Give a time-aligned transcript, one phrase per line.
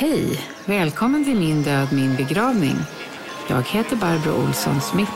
[0.00, 0.40] Hej!
[0.64, 2.76] Välkommen till Min död, min begravning.
[3.48, 5.12] Jag heter Barbro Olsson Smith.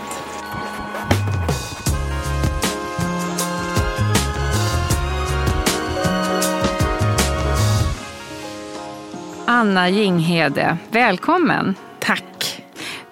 [9.46, 11.74] Anna Jinghede, välkommen!
[11.98, 12.53] Tack!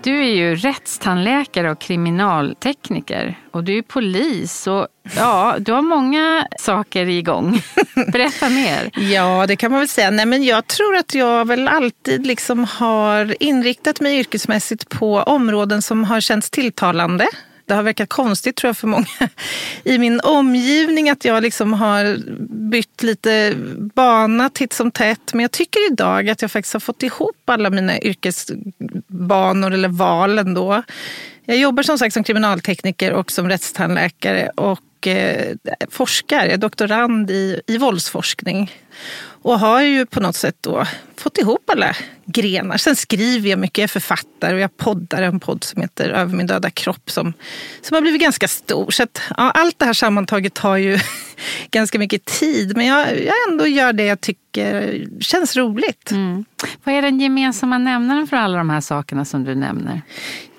[0.02, 6.46] Du är ju rättstandläkare och kriminaltekniker och du är polis och ja, du har många
[6.58, 7.62] saker igång.
[8.12, 8.90] Berätta mer.
[9.12, 10.10] Ja, det kan man väl säga.
[10.10, 15.82] Nej, men jag tror att jag väl alltid liksom har inriktat mig yrkesmässigt på områden
[15.82, 17.26] som har känts tilltalande.
[17.72, 19.06] Det har verkat konstigt tror jag för många
[19.84, 22.18] i min omgivning att jag liksom har
[22.70, 23.54] bytt lite
[23.94, 25.34] bana titt som tätt.
[25.34, 30.38] Men jag tycker idag att jag faktiskt har fått ihop alla mina yrkesbanor eller val
[30.38, 30.82] ändå.
[31.44, 35.56] Jag jobbar som sagt som kriminaltekniker och som rättstandläkare och eh,
[35.90, 38.72] forskar, jag är doktorand i, i våldsforskning.
[39.42, 42.76] Och har ju på något sätt då fått ihop alla grenar.
[42.76, 46.36] Sen skriver jag mycket, jag är författare och jag poddar en podd som heter Över
[46.36, 47.32] min döda kropp som,
[47.82, 48.90] som har blivit ganska stor.
[48.90, 50.98] Så att, ja, allt det här sammantaget tar ju
[51.70, 52.76] ganska mycket tid.
[52.76, 54.42] Men jag, jag ändå gör det jag tycker
[55.20, 56.10] känns roligt.
[56.10, 56.44] Mm.
[56.84, 60.02] Vad är den gemensamma nämnaren för alla de här sakerna som du nämner?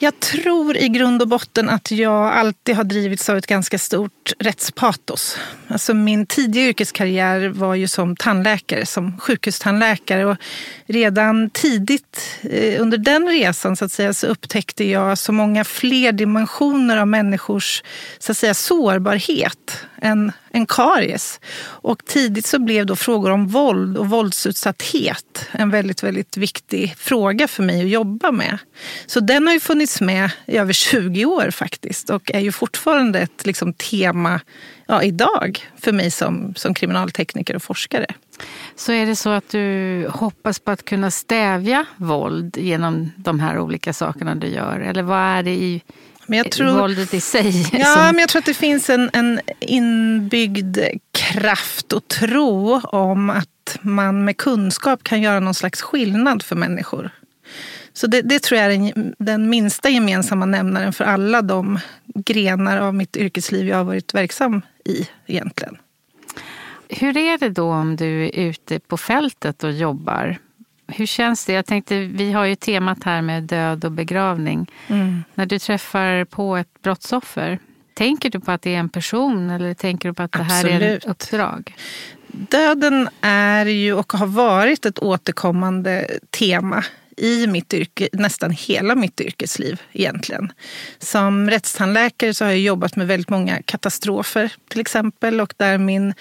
[0.03, 4.33] Jag tror i grund och botten att jag alltid har drivits av ett ganska stort
[4.39, 5.37] rättspatos.
[5.67, 10.25] Alltså min tidiga yrkeskarriär var ju som tandläkare, som sjukhustandläkare.
[10.25, 10.37] Och
[10.85, 16.11] redan tidigt eh, under den resan så, att säga, så upptäckte jag så många fler
[16.11, 17.83] dimensioner av människors
[18.19, 21.39] så att säga, sårbarhet än, än karies.
[21.63, 27.47] Och tidigt så blev då frågor om våld och våldsutsatthet en väldigt, väldigt viktig fråga
[27.47, 28.57] för mig att jobba med.
[29.05, 33.19] Så den har ju funnits med i över 20 år faktiskt och är ju fortfarande
[33.19, 34.39] ett liksom, tema
[34.93, 38.05] ja, idag för mig som, som kriminaltekniker och forskare.
[38.75, 43.59] Så är det så att du hoppas på att kunna stävja våld genom de här
[43.59, 44.79] olika sakerna du gör?
[44.79, 45.81] Eller vad är det i
[46.25, 47.69] men jag tror, våldet i sig?
[47.71, 48.01] Ja, som...
[48.01, 50.77] men jag tror att det finns en, en inbyggd
[51.11, 57.11] kraft och tro om att man med kunskap kan göra någon slags skillnad för människor.
[57.93, 61.79] Så det, det, tror jag är den, den, minsta gemensamma nämnaren för alla de
[62.15, 65.77] grenar av mitt yrkesliv jag har varit verksam i egentligen.
[66.89, 70.37] Hur är det då om du är ute på fältet och jobbar?
[70.87, 71.53] Hur känns det?
[71.53, 74.71] Jag tänkte, vi har ju temat här med död och begravning.
[74.87, 75.23] Mm.
[75.35, 77.59] När du träffar på ett brottsoffer,
[77.93, 80.65] tänker du på att det är en person eller tänker du på att det här
[80.65, 80.81] Absolut.
[80.81, 81.75] är ett uppdrag?
[82.27, 86.83] Döden är ju och har varit ett återkommande tema
[87.17, 90.51] i mitt yrke, nästan hela mitt yrkesliv egentligen.
[90.99, 96.13] Som rättstandläkare så har jag jobbat med väldigt många katastrofer till exempel och där min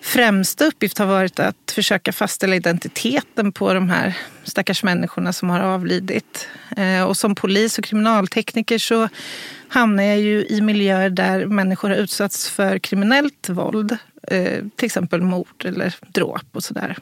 [0.00, 5.60] främsta uppgift har varit att försöka fastställa identiteten på de här stackars människorna som har
[5.60, 6.48] avlidit.
[6.76, 9.08] Eh, och som polis och kriminaltekniker så
[9.68, 13.96] hamnar jag ju i miljöer där människor har utsatts för kriminellt våld.
[14.28, 16.96] Eh, till exempel mord eller dråp och sådär.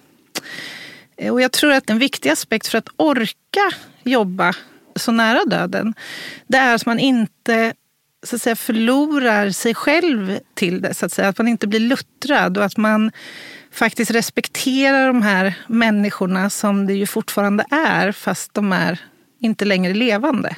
[1.20, 3.70] Eh, och jag tror att en viktig aspekt för att orka
[4.02, 4.54] jobba
[4.96, 5.94] så nära döden,
[6.46, 7.74] det är att man inte
[8.22, 10.94] så att säga, förlorar sig själv till det.
[10.94, 11.28] Så att, säga.
[11.28, 13.10] att man inte blir luttrad och att man
[13.72, 19.00] faktiskt respekterar de här människorna som det ju fortfarande är fast de är
[19.40, 20.56] inte längre levande.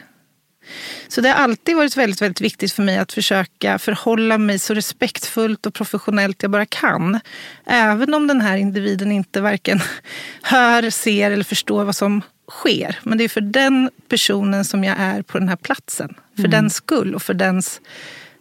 [1.08, 4.74] Så det har alltid varit väldigt, väldigt viktigt för mig att försöka förhålla mig så
[4.74, 7.20] respektfullt och professionellt jag bara kan.
[7.66, 9.80] Även om den här individen inte varken
[10.42, 12.98] hör, ser eller förstår vad som sker.
[13.02, 16.14] Men det är för den personen som jag är på den här platsen.
[16.34, 16.50] För mm.
[16.50, 17.80] den skull och för dens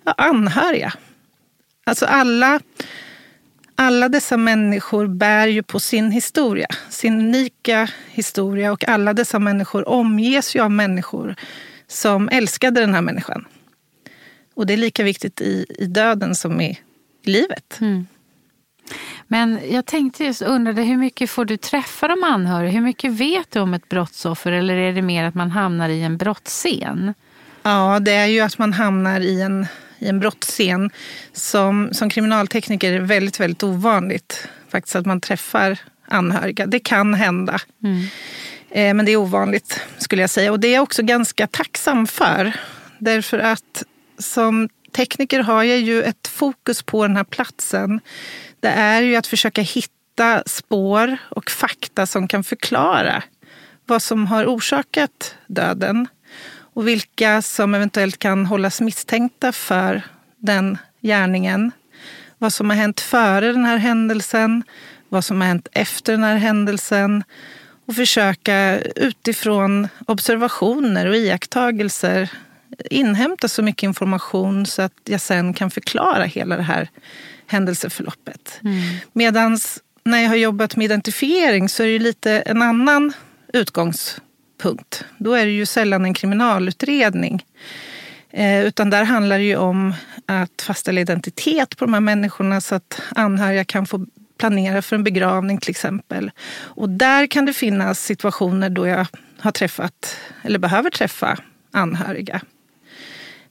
[0.05, 0.93] ja, anhöriga.
[1.83, 2.59] Alltså alla,
[3.75, 6.67] alla dessa människor bär ju på sin historia.
[6.89, 8.71] Sin unika historia.
[8.71, 11.35] Och alla dessa människor omges ju av människor
[11.91, 13.45] som älskade den här människan.
[14.53, 16.79] Och det är lika viktigt i, i döden som i,
[17.23, 17.77] i livet.
[17.81, 18.07] Mm.
[19.27, 22.71] Men jag tänkte just undrade, hur mycket får du träffa de anhöriga?
[22.71, 24.51] Hur mycket vet du om ett brottsoffer?
[24.51, 27.13] Eller är det mer att man hamnar i en brottsscen?
[27.63, 29.67] Ja, det är ju att man hamnar i en,
[29.99, 30.89] i en brottsscen.
[31.33, 36.65] Som, som kriminaltekniker är det väldigt, väldigt ovanligt faktiskt att man träffar anhöriga.
[36.65, 37.59] Det kan hända.
[37.83, 38.07] Mm.
[38.71, 40.51] Eh, men det är ovanligt skulle jag säga.
[40.51, 42.53] Och det är jag också ganska tacksam för.
[42.99, 43.83] Därför att
[44.17, 47.99] som tekniker har jag ju ett fokus på den här platsen.
[48.59, 53.23] Det är ju att försöka hitta spår och fakta som kan förklara
[53.85, 56.07] vad som har orsakat döden
[56.73, 60.01] och vilka som eventuellt kan hållas misstänkta för
[60.37, 61.71] den gärningen.
[62.37, 64.63] Vad som har hänt före den här händelsen,
[65.09, 67.23] vad som har hänt efter den här händelsen
[67.85, 72.29] och försöka utifrån observationer och iakttagelser
[72.89, 76.89] inhämta så mycket information så att jag sen kan förklara hela det här
[77.47, 78.59] händelseförloppet.
[78.63, 78.81] Mm.
[79.13, 79.57] Medan
[80.03, 83.13] när jag har jobbat med identifiering så är det lite en annan
[83.53, 85.05] utgångspunkt.
[85.17, 87.45] Då är det ju sällan en kriminalutredning.
[88.29, 89.93] Eh, utan där handlar det ju om
[90.25, 94.05] att fastställa identitet på de här människorna så att anhöriga kan få
[94.41, 96.31] planera för en begravning till exempel.
[96.75, 99.07] Och där kan det finnas situationer då jag
[99.39, 101.37] har träffat eller behöver träffa
[101.71, 102.41] anhöriga.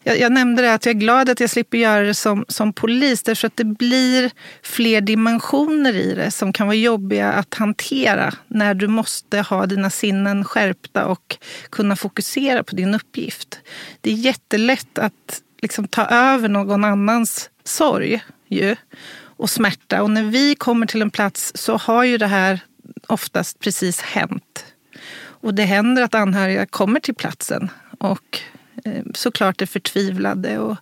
[0.04, 2.72] Jag, jag, nämnde det att jag är glad att jag slipper göra det som, som
[2.72, 4.31] polis därför att det blir
[4.62, 9.90] fler dimensioner i det som kan vara jobbiga att hantera när du måste ha dina
[9.90, 11.37] sinnen skärpta och
[11.70, 13.60] kunna fokusera på din uppgift.
[14.00, 18.76] Det är jättelätt att liksom ta över någon annans sorg ju,
[19.40, 20.02] och smärta.
[20.02, 22.60] Och när vi kommer till en plats så har ju det här
[23.06, 24.64] oftast precis hänt.
[25.42, 28.42] Och det händer att anhöriga kommer till platsen och
[28.84, 30.76] Eh, såklart är förtvivlade och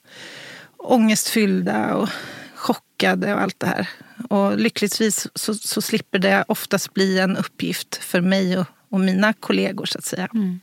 [0.77, 2.09] ångestfyllda och
[2.55, 3.89] chockade och allt det här.
[4.29, 9.33] Och lyckligtvis så, så slipper det oftast bli en uppgift för mig och, och mina
[9.33, 10.29] kollegor så att säga.
[10.35, 10.61] Mm.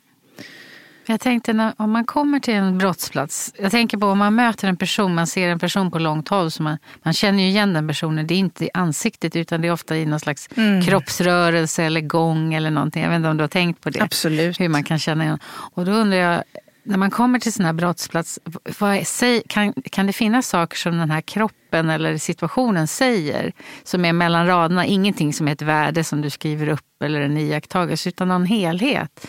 [1.07, 3.53] Jag tänkte när, om man kommer till en brottsplats.
[3.57, 6.51] Jag tänker på om man möter en person, man ser en person på långt håll.
[6.51, 8.27] Så man, man känner ju igen den personen.
[8.27, 10.81] Det är inte i ansiktet utan det är ofta i någon slags mm.
[10.81, 13.03] kroppsrörelse eller gång eller någonting.
[13.03, 14.01] Jag vet inte om du har tänkt på det?
[14.01, 14.59] Absolut.
[14.59, 15.39] Hur man kan känna igen.
[15.73, 16.43] Och då undrar jag,
[16.83, 18.39] när man kommer till sån här brottsplats,
[18.79, 19.03] vad,
[19.47, 23.53] kan, kan det finnas saker som den här kroppen eller situationen säger
[23.83, 24.85] som är mellan raderna?
[24.85, 29.27] Ingenting som är ett värde som du skriver upp eller en iakttagelse, utan någon helhet?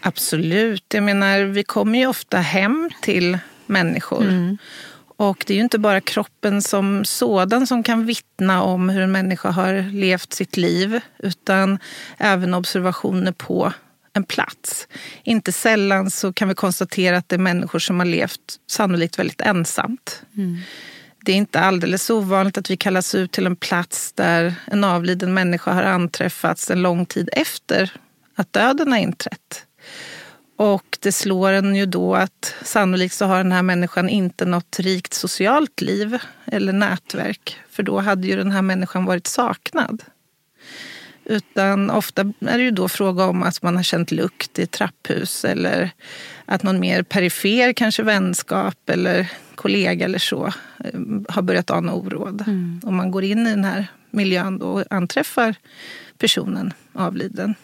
[0.00, 0.84] Absolut.
[0.94, 4.22] Jag menar, vi kommer ju ofta hem till människor.
[4.22, 4.58] Mm.
[5.16, 9.12] Och det är ju inte bara kroppen som sådan som kan vittna om hur en
[9.12, 11.78] människa har levt sitt liv, utan
[12.18, 13.72] även observationer på
[14.12, 14.88] en plats.
[15.24, 19.40] Inte sällan så kan vi konstatera att det är människor som har levt sannolikt väldigt
[19.40, 20.22] ensamt.
[20.36, 20.58] Mm.
[21.24, 25.34] Det är inte alldeles ovanligt att vi kallas ut till en plats där en avliden
[25.34, 27.92] människa har anträffats en lång tid efter
[28.34, 29.66] att döden har inträtt.
[30.60, 34.80] Och det slår en ju då att sannolikt så har den här människan inte något
[34.80, 37.56] rikt socialt liv eller nätverk.
[37.70, 40.02] För då hade ju den här människan varit saknad.
[41.24, 45.44] Utan ofta är det ju då fråga om att man har känt lukt i trapphus
[45.44, 45.90] eller
[46.44, 50.46] att någon mer perifer, kanske vänskap eller kollega eller så,
[50.84, 52.44] eh, har börjat ana oråd.
[52.46, 52.80] Mm.
[52.84, 55.54] Om man går in i den här miljön då och anträffar
[56.18, 57.54] personen avliden.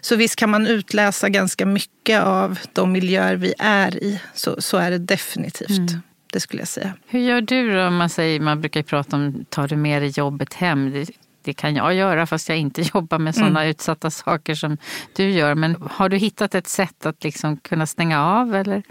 [0.00, 4.20] Så visst kan man utläsa ganska mycket av de miljöer vi är i.
[4.34, 5.78] Så, så är det definitivt.
[5.78, 6.02] Mm.
[6.32, 6.92] Det skulle jag säga.
[7.06, 7.90] Hur gör du då?
[7.90, 11.04] Man, säger, man brukar prata om tar du med dig jobbet hem
[11.48, 13.70] det kan jag göra fast jag inte jobbar med sådana mm.
[13.70, 14.78] utsatta saker som
[15.12, 15.54] du gör.
[15.54, 18.54] Men har du hittat ett sätt att liksom kunna stänga av?
[18.54, 18.82] Eller?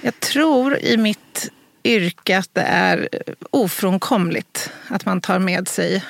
[0.00, 1.52] Jag tror i mitt
[1.84, 3.08] yrke att det är
[3.50, 6.04] ofrånkomligt att man tar med sig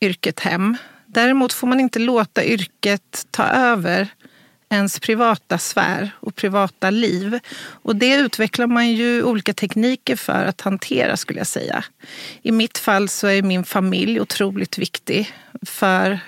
[0.00, 0.76] yrket hem.
[1.12, 4.08] Däremot får man inte låta yrket ta över
[4.68, 7.38] ens privata sfär och privata liv.
[7.60, 11.84] Och det utvecklar man ju olika tekniker för att hantera skulle jag säga.
[12.42, 16.20] I mitt fall så är min familj otroligt viktig för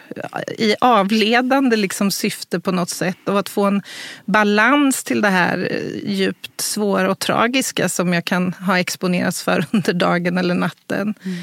[0.59, 3.83] i avledande liksom syfte på något sätt och att få en
[4.25, 9.67] balans till det här eh, djupt svåra och tragiska som jag kan ha exponerats för
[9.73, 11.15] under dagen eller natten.
[11.25, 11.37] Mm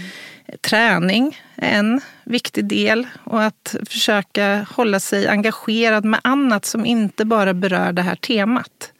[0.61, 7.53] träning en viktig del och att försöka hålla sig engagerad med annat som inte bara
[7.53, 8.91] berör det här temat.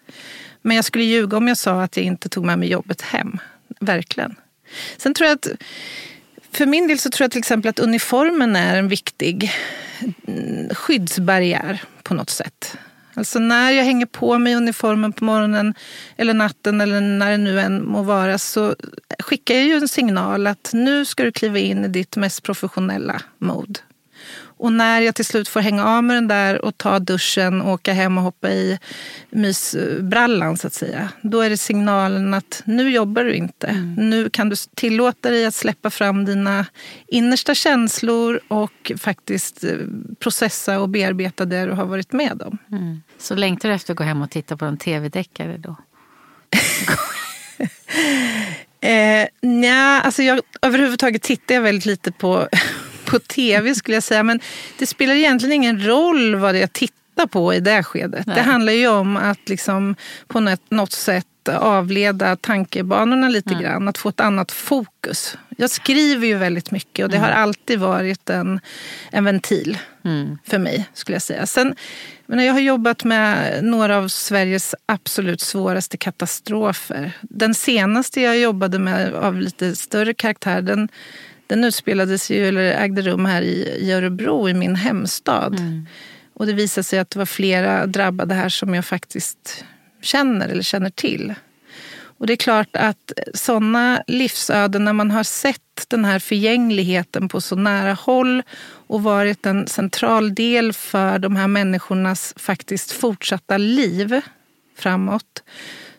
[0.62, 3.38] Men jag skulle ljuga om jag sa att jag inte tog med mig jobbet hem.
[3.80, 4.36] Verkligen.
[4.98, 5.48] Sen tror jag att
[6.52, 9.52] för min del så tror jag till exempel att uniformen är en viktig
[10.28, 12.78] mm, skyddsbarriär på något sätt.
[13.14, 15.74] Alltså när jag hänger på mig uniformen på morgonen
[16.18, 18.76] eller natten eller när det nu än må vara så
[19.20, 23.80] skickar ju en signal att nu ska du kliva in i ditt mest professionella mode.
[24.60, 27.94] Och när jag till slut får hänga av med den där och ta duschen, åka
[27.94, 28.80] hem och hoppa i
[29.30, 31.10] mysbrallan så att säga.
[31.22, 33.68] Då är det signalen att nu jobbar du inte.
[33.68, 34.10] Mm.
[34.10, 36.66] Nu kan du tillåta dig att släppa fram dina
[37.08, 39.78] innersta känslor och faktiskt eh,
[40.20, 42.58] processa och bearbeta det du har varit med om.
[42.72, 43.02] Mm.
[43.18, 45.76] Så längtar du efter att gå hem och titta på en tv-deckare då?
[48.82, 52.48] eh, nja, alltså jag, överhuvudtaget tittar jag väldigt lite på
[53.06, 54.24] på tv skulle jag säga.
[54.24, 54.40] Men
[54.78, 58.26] det spelar egentligen ingen roll vad jag tittar på i det skedet.
[58.26, 58.36] Nej.
[58.36, 59.96] Det handlar ju om att liksom
[60.28, 61.26] på något sätt
[61.58, 63.64] avleda tankebanorna lite mm.
[63.64, 63.88] grann.
[63.88, 65.38] Att få ett annat fokus.
[65.58, 67.44] Jag skriver ju väldigt mycket och det har mm.
[67.44, 68.60] alltid varit en,
[69.12, 70.38] en ventil mm.
[70.46, 70.90] för mig.
[70.94, 71.46] skulle jag säga.
[71.46, 71.76] Sen,
[72.26, 77.12] men jag har jobbat med några av Sveriges absolut svåraste katastrofer.
[77.22, 80.90] Den senaste jag jobbade med av lite större karaktär den
[81.50, 85.60] den utspelades ju, eller ägde rum här i, i Örebro, i min hemstad.
[85.60, 85.86] Mm.
[86.34, 89.66] Och det visade sig att det var flera drabbade här som jag faktiskt
[90.02, 91.34] känner eller känner till.
[92.20, 97.42] Och det är klart att sådana livsöden, när man har sett den här förgängligheten på
[97.42, 98.44] så nära håll
[98.88, 104.22] och varit en central del för de här människornas faktiskt fortsatta liv
[104.78, 105.44] framåt,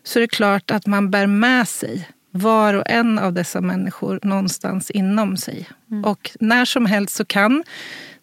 [0.02, 4.20] så är det klart att man bär med sig var och en av dessa människor
[4.22, 5.68] någonstans inom sig.
[5.90, 6.04] Mm.
[6.04, 7.64] Och när som helst så kan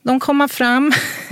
[0.03, 0.91] de komma fram.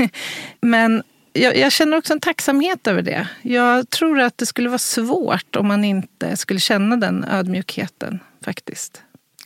[0.61, 1.03] Men
[1.35, 3.27] jag, jag, känner också en tacksamhet över det.
[3.41, 9.01] Jag tror att det skulle vara svårt om man inte skulle känna den ödmjukheten faktiskt.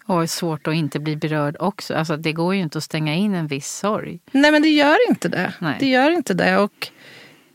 [0.05, 1.96] Och svårt att inte bli berörd också.
[1.96, 4.19] Alltså, det går ju inte att stänga in en viss sorg.
[4.31, 5.53] Nej, men det gör inte det.
[5.60, 5.75] Nej.
[5.79, 6.58] Det gör inte det.
[6.58, 6.88] Och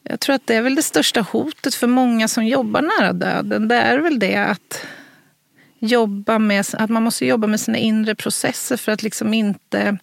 [0.03, 3.69] jag tror att det är väl det största hotet för många som jobbar nära döden.
[3.69, 4.87] Det är väl det att
[5.79, 9.99] jobba med, att man måste jobba med sina inre processer för att liksom inte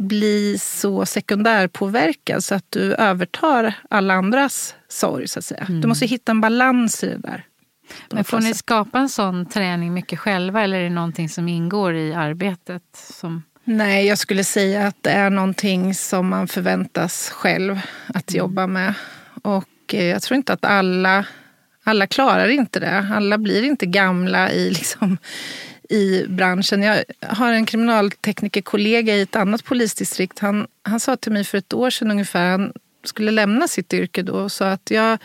[0.00, 5.28] bli så sekundärpåverkad så att du övertar alla andras sorg.
[5.28, 5.66] Så att säga.
[5.68, 5.80] Mm.
[5.80, 7.44] Du måste hitta en balans i det där.
[8.10, 11.94] Men får ni skapa en sån träning mycket själva eller är det någonting som ingår
[11.94, 12.82] i arbetet?
[12.92, 13.42] Som...
[13.64, 18.38] Nej, jag skulle säga att det är någonting som man förväntas själv att mm.
[18.38, 18.94] jobba med.
[19.42, 21.26] Och eh, jag tror inte att alla
[21.84, 23.06] alla klarar inte det.
[23.12, 25.18] Alla blir inte gamla i, liksom,
[25.90, 26.82] i branschen.
[26.82, 30.38] Jag har en kriminalteknikerkollega i ett annat polisdistrikt.
[30.38, 32.72] Han, han sa till mig för ett år sedan ungefär, han
[33.04, 35.18] skulle lämna sitt yrke då, och sa att jag,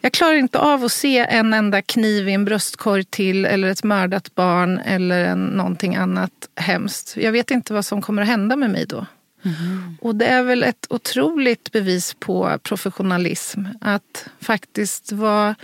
[0.00, 3.84] jag klarar inte av att se en enda kniv i en bröstkorg till eller ett
[3.84, 7.16] mördat barn eller en, någonting annat hemskt.
[7.16, 9.06] Jag vet inte vad som kommer att hända med mig då.
[9.44, 9.98] Mm.
[10.00, 13.60] Och det är väl ett otroligt bevis på professionalism.
[13.80, 15.54] Att faktiskt vara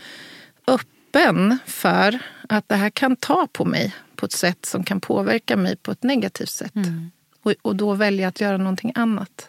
[1.10, 5.56] öppen för att det här kan ta på mig på ett sätt som kan påverka
[5.56, 6.76] mig på ett negativt sätt.
[6.76, 7.10] Mm.
[7.42, 9.48] Och, och då välja att göra någonting annat.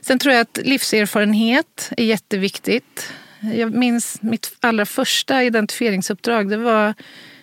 [0.00, 3.12] Sen tror jag att livserfarenhet är jätteviktigt.
[3.40, 6.48] Jag minns mitt allra första identifieringsuppdrag.
[6.48, 6.94] Det var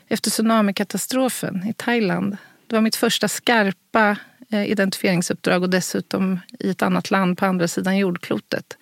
[0.07, 2.37] efter tsunamikatastrofen i Thailand.
[2.67, 4.17] Det var mitt första skarpa
[4.49, 8.77] Eh, identifieringsuppdrag och dessutom i ett annat land på andra sidan jordklotet.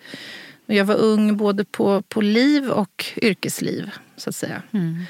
[0.66, 4.62] Jag var ung både på, på liv och yrkesliv, så att säga.
[4.72, 5.02] Mm.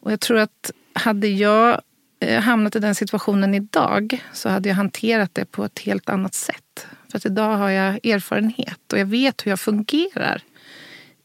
[0.00, 1.80] Och jag tror att hade jag
[2.20, 6.34] eh, hamnat i den situationen idag så hade jag hanterat det på ett helt annat
[6.34, 6.86] sätt.
[7.10, 10.42] För att idag har jag erfarenhet och jag vet hur jag fungerar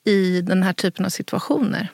[0.03, 1.89] i den här typen av situationer.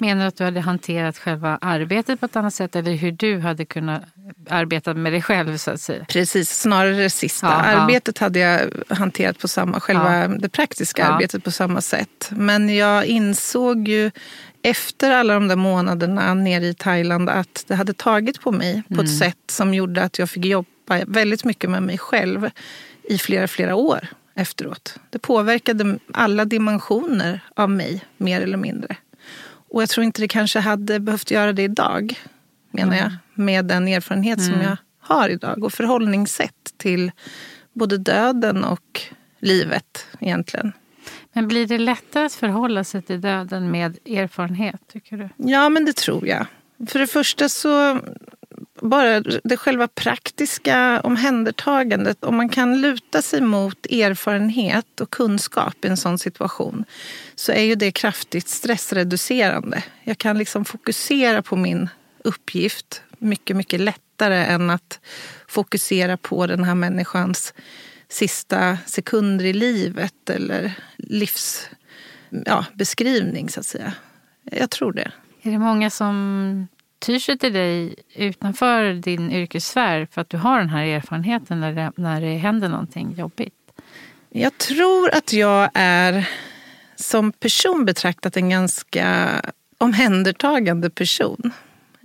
[0.00, 3.38] Menar du att du hade hanterat själva arbetet på ett annat sätt eller hur du
[3.38, 4.02] hade kunnat
[4.48, 6.04] arbeta med dig själv så att säga?
[6.04, 7.46] Precis, snarare det sista.
[7.46, 8.24] Ja, arbetet ja.
[8.24, 10.28] hade jag hanterat på samma, själva ja.
[10.28, 12.30] det praktiska arbetet på samma sätt.
[12.30, 14.10] Men jag insåg ju
[14.62, 18.94] efter alla de där månaderna nere i Thailand att det hade tagit på mig på
[18.94, 19.04] mm.
[19.04, 22.50] ett sätt som gjorde att jag fick jobba väldigt mycket med mig själv
[23.08, 24.94] i flera, flera år efteråt.
[25.10, 28.96] Det påverkade alla dimensioner av mig, mer eller mindre.
[29.68, 32.20] Och jag tror inte det kanske hade behövt göra det idag,
[32.70, 33.04] menar mm.
[33.04, 33.44] jag.
[33.44, 34.52] Med den erfarenhet mm.
[34.52, 37.12] som jag har idag och förhållningssätt till
[37.72, 39.00] både döden och
[39.38, 40.72] livet egentligen.
[41.32, 45.28] Men blir det lättare att förhålla sig till döden med erfarenhet, tycker du?
[45.36, 46.46] Ja, men det tror jag.
[46.88, 48.00] För det första så
[48.82, 52.24] bara det själva praktiska omhändertagandet.
[52.24, 56.84] Om man kan luta sig mot erfarenhet och kunskap i en sån situation
[57.34, 59.82] så är ju det kraftigt stressreducerande.
[60.04, 61.88] Jag kan liksom fokusera på min
[62.24, 65.00] uppgift mycket, mycket lättare än att
[65.48, 67.54] fokusera på den här människans
[68.08, 73.92] sista sekunder i livet eller livsbeskrivning, ja, så att säga.
[74.42, 75.12] Jag tror det.
[75.42, 80.58] Är det många som tyr sig till dig utanför din yrkessfär för att du har
[80.58, 83.54] den här erfarenheten när det, när det händer någonting jobbigt?
[84.30, 86.28] Jag tror att jag är
[86.96, 89.28] som person betraktat en ganska
[89.78, 91.52] omhändertagande person.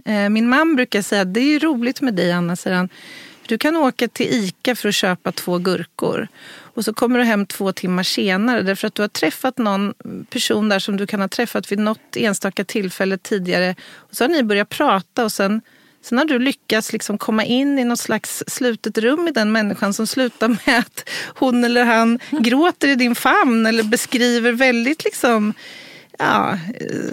[0.05, 2.89] Eh, min man brukar säga det är roligt med dig Anna, säger han.
[3.53, 6.27] Du kan åka till Ica för att köpa två gurkor
[6.74, 9.93] och så kommer du hem två timmar senare därför att du har träffat någon
[10.29, 13.75] person där som du kan ha träffat vid något enstaka tillfälle tidigare.
[13.95, 15.62] Och så har ni börjat prata och sen,
[16.01, 19.93] sen har du lyckats liksom komma in i något slags slutet rum i den människan
[19.93, 25.53] som slutar med att hon eller han gråter i din famn eller beskriver väldigt liksom
[26.20, 26.60] ja,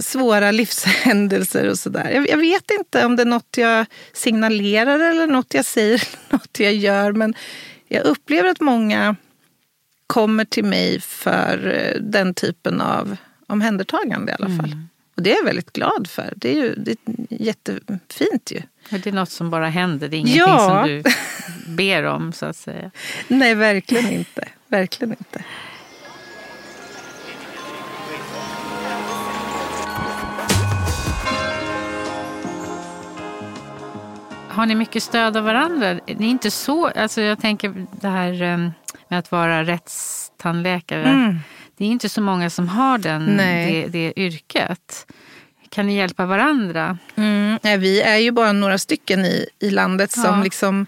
[0.00, 2.10] svåra livshändelser och sådär.
[2.10, 6.02] Jag, jag vet inte om det är något jag signalerar eller något jag säger
[6.32, 7.34] något jag gör men
[7.88, 9.16] jag upplever att många
[10.06, 13.16] kommer till mig för eh, den typen av
[13.46, 14.72] omhändertagande i alla fall.
[14.72, 14.88] Mm.
[15.16, 16.32] Och det är jag väldigt glad för.
[16.36, 16.96] Det är ju det är
[17.28, 18.62] jättefint ju.
[18.88, 20.68] Det är något som bara händer, det är ingenting ja.
[20.68, 21.02] som du
[21.76, 22.90] ber om så att säga.
[23.28, 24.48] Nej, verkligen inte.
[24.68, 25.44] Verkligen inte.
[34.60, 35.94] Har ni mycket stöd av varandra?
[36.06, 38.70] Ni är inte så, alltså jag tänker det här ehm,
[39.08, 41.08] med att vara rättstandläkare.
[41.08, 41.38] Mm.
[41.76, 45.06] Det är inte så många som har den, det, det yrket.
[45.68, 46.98] Kan ni hjälpa varandra?
[47.16, 47.58] Mm.
[47.62, 50.42] Ja, vi är ju bara några stycken i, i landet som ja.
[50.44, 50.86] liksom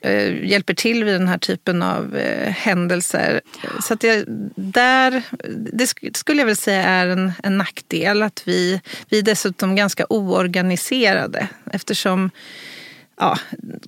[0.00, 3.40] eh, hjälper till vid den här typen av eh, händelser.
[3.82, 4.24] Så att det,
[4.56, 5.22] där,
[5.72, 8.22] det skulle jag väl säga är en, en nackdel.
[8.22, 12.30] Att vi, vi är dessutom ganska oorganiserade eftersom
[13.20, 13.38] ja,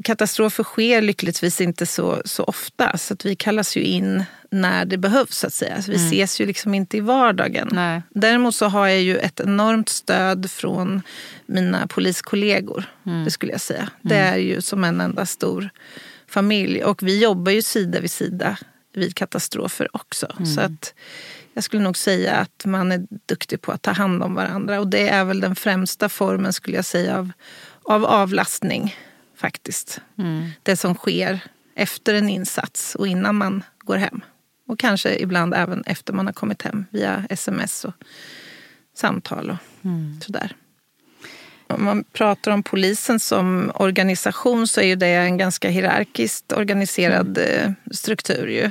[0.04, 2.98] katastrofer sker lyckligtvis inte så, så ofta.
[2.98, 5.38] Så att vi kallas ju in när det behövs.
[5.38, 5.82] så att säga.
[5.82, 6.06] Så vi mm.
[6.06, 7.68] ses ju liksom inte i vardagen.
[7.72, 8.02] Nej.
[8.10, 11.02] Däremot så har jag ju ett enormt stöd från
[11.46, 12.84] mina poliskollegor.
[13.06, 13.24] Mm.
[13.24, 13.80] Det skulle jag säga.
[13.80, 13.90] Mm.
[14.02, 15.70] Det är ju som en enda stor
[16.28, 16.84] familj.
[16.84, 18.58] Och vi jobbar ju sida vid sida
[18.94, 20.26] vid katastrofer också.
[20.36, 20.64] Så mm.
[20.64, 20.94] att
[21.54, 24.80] jag skulle nog säga att man är duktig på att ta hand om varandra.
[24.80, 27.32] Och det är väl den främsta formen skulle jag säga av,
[27.82, 28.96] av avlastning
[29.42, 30.00] faktiskt.
[30.18, 30.50] Mm.
[30.62, 31.40] Det som sker
[31.74, 34.20] efter en insats och innan man går hem.
[34.68, 37.92] Och kanske ibland även efter man har kommit hem via sms och
[38.96, 40.20] samtal och mm.
[40.20, 40.56] sådär.
[41.66, 47.50] Om man pratar om polisen som organisation så är det en ganska hierarkiskt organiserad mm.
[47.50, 48.48] Eh, struktur.
[48.48, 48.70] Ju.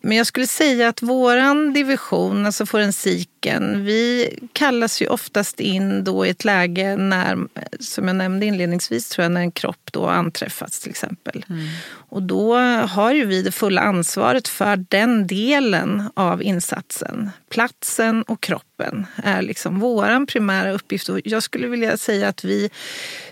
[0.00, 6.26] Men jag skulle säga att våran division, alltså forensiken, vi kallas ju oftast in då
[6.26, 7.38] i ett läge när,
[7.80, 11.44] som jag nämnde inledningsvis, tror jag, när en kropp då anträffats till exempel.
[11.48, 11.66] Mm.
[12.10, 12.56] Och då
[12.86, 17.30] har ju vi det fulla ansvaret för den delen av insatsen.
[17.50, 21.08] Platsen och kroppen är liksom vår primära uppgift.
[21.08, 22.70] Och jag skulle vilja säga att vi,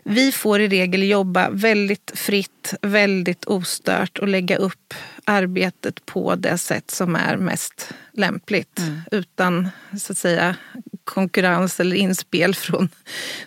[0.03, 4.95] vi får i regel jobba väldigt fritt, väldigt ostört och lägga upp
[5.27, 8.79] arbetet på det sätt som är mest lämpligt.
[8.79, 9.01] Mm.
[9.11, 10.57] Utan så att säga
[11.05, 12.89] konkurrens eller inspel från,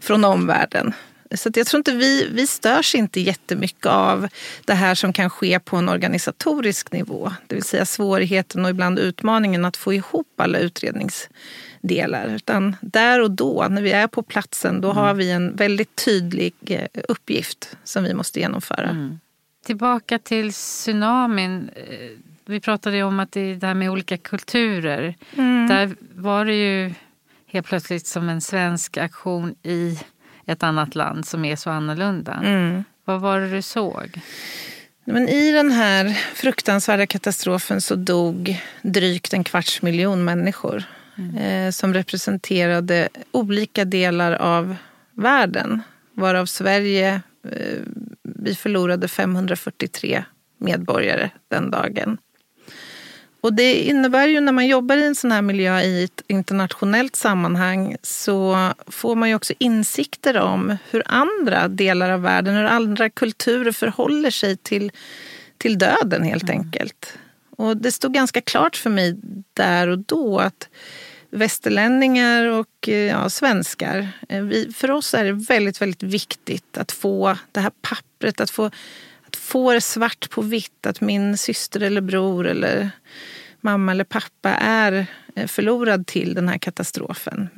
[0.01, 0.93] från omvärlden.
[1.35, 4.27] Så jag tror inte vi, vi störs inte jättemycket av
[4.65, 7.33] det här som kan ske på en organisatorisk nivå.
[7.47, 12.35] Det vill säga svårigheten och ibland utmaningen att få ihop alla utredningsdelar.
[12.35, 15.03] Utan där och då, när vi är på platsen, då mm.
[15.03, 18.89] har vi en väldigt tydlig eh, uppgift som vi måste genomföra.
[18.89, 19.19] Mm.
[19.69, 21.69] Tillbaka till tsunamin.
[21.75, 22.09] Eh,
[22.45, 25.15] vi pratade om att det är det här med olika kulturer.
[25.37, 25.67] Mm.
[25.67, 26.93] Där var det ju
[27.47, 29.99] helt plötsligt som en svensk aktion i
[30.45, 32.33] ett annat land som är så annorlunda.
[32.43, 32.83] Mm.
[33.05, 34.21] Vad var det du såg?
[35.05, 40.83] Men I den här fruktansvärda katastrofen så dog drygt en kvarts miljon människor
[41.17, 41.37] mm.
[41.37, 44.75] eh, som representerade olika delar av
[45.13, 45.81] världen.
[46.13, 47.21] Varav Sverige,
[48.21, 50.23] vi förlorade 543
[50.57, 52.17] medborgare den dagen.
[53.41, 57.15] Och det innebär ju när man jobbar i en sån här miljö i ett internationellt
[57.15, 63.09] sammanhang så får man ju också insikter om hur andra delar av världen, hur andra
[63.09, 64.91] kulturer förhåller sig till,
[65.57, 66.57] till döden helt mm.
[66.57, 67.17] enkelt.
[67.57, 69.17] Och det stod ganska klart för mig
[69.53, 70.69] där och då att
[71.29, 77.37] västerlänningar och ja, svenskar, eh, vi, för oss är det väldigt, väldigt viktigt att få
[77.51, 78.71] det här pappret, att få
[79.27, 82.91] att få det svart på vitt att min syster eller bror eller
[83.61, 87.49] mamma eller pappa är eh, förlorad till den här katastrofen.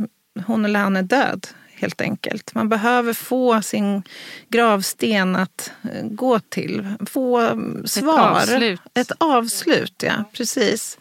[0.46, 2.56] Hon eller han är död, helt enkelt.
[2.56, 4.04] Man behöver få sin
[4.50, 6.88] gravsten att eh, gå till.
[7.06, 8.42] Få svar.
[8.42, 8.82] Ett avslut.
[8.94, 10.24] Ett avslut, ja.
[10.34, 10.98] Precis.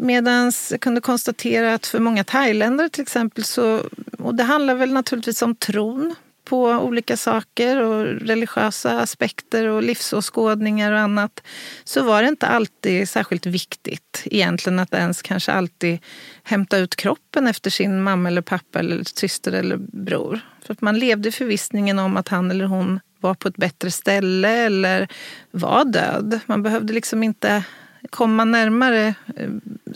[0.00, 3.82] Medan jag kunde konstatera att för många thailändare till exempel så,
[4.18, 10.92] och det handlar väl naturligtvis om tron på olika saker och religiösa aspekter och livsåskådningar
[10.92, 11.42] och annat
[11.84, 15.98] så var det inte alltid särskilt viktigt egentligen att ens kanske alltid
[16.42, 20.40] hämta ut kroppen efter sin mamma eller pappa eller syster eller bror.
[20.62, 23.90] För att man levde i förvissningen om att han eller hon var på ett bättre
[23.90, 25.08] ställe eller
[25.50, 26.40] var död.
[26.46, 27.64] Man behövde liksom inte
[28.10, 29.50] komma närmare eh,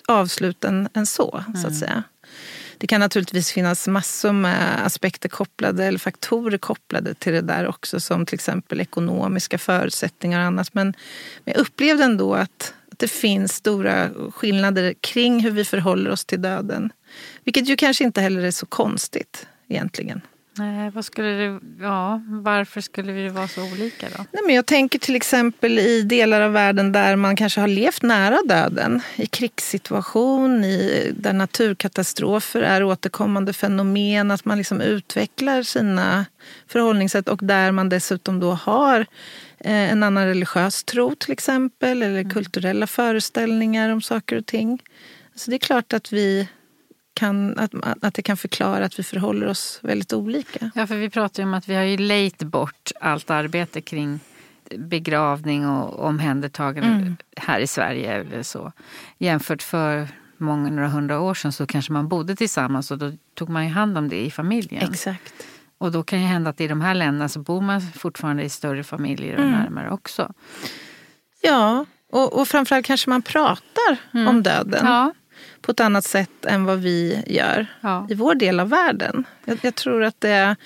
[0.08, 1.74] avsluten än så, så att mm.
[1.74, 2.02] säga.
[2.78, 8.00] Det kan naturligtvis finnas massor med aspekter kopplade eller faktorer kopplade till det där också
[8.00, 10.74] som till exempel ekonomiska förutsättningar och annat.
[10.74, 10.94] Men
[11.44, 16.92] jag upplevde ändå att det finns stora skillnader kring hur vi förhåller oss till döden.
[17.44, 20.20] Vilket ju kanske inte heller är så konstigt egentligen.
[20.54, 24.24] Nej, vad skulle det, ja, varför skulle vi vara så olika då?
[24.32, 28.02] Nej, men jag tänker till exempel i delar av världen där man kanske har levt
[28.02, 29.00] nära döden.
[29.16, 34.30] I krigssituation, i, där naturkatastrofer är återkommande fenomen.
[34.30, 36.26] Att man liksom utvecklar sina
[36.66, 39.00] förhållningssätt och där man dessutom då har
[39.60, 42.02] eh, en annan religiös tro till exempel.
[42.02, 42.30] Eller mm.
[42.30, 44.82] kulturella föreställningar om saker och ting.
[45.34, 46.48] Så det är klart att vi
[47.22, 50.70] kan, att, att det kan förklara att vi förhåller oss väldigt olika.
[50.74, 54.20] Ja, för vi pratar ju om att vi har ju lejt bort allt arbete kring
[54.76, 57.16] begravning och omhändertagande mm.
[57.37, 58.12] här i Sverige.
[58.12, 58.72] Eller så.
[59.18, 63.48] Jämfört för många, några hundra år sedan så kanske man bodde tillsammans och då tog
[63.48, 64.90] man ju hand om det i familjen.
[64.90, 65.35] Exakt.
[65.78, 68.48] Och då kan ju hända att i de här länderna så bor man fortfarande i
[68.48, 69.61] större familjer och mm.
[69.61, 70.32] närmare också.
[71.40, 74.28] Ja, och, och framförallt kanske man pratar mm.
[74.28, 74.87] om döden.
[74.87, 75.12] Ja
[75.62, 78.07] på ett annat sätt än vad vi gör ja.
[78.11, 79.25] i vår del av världen.
[79.44, 80.57] Jag, jag, tror att det är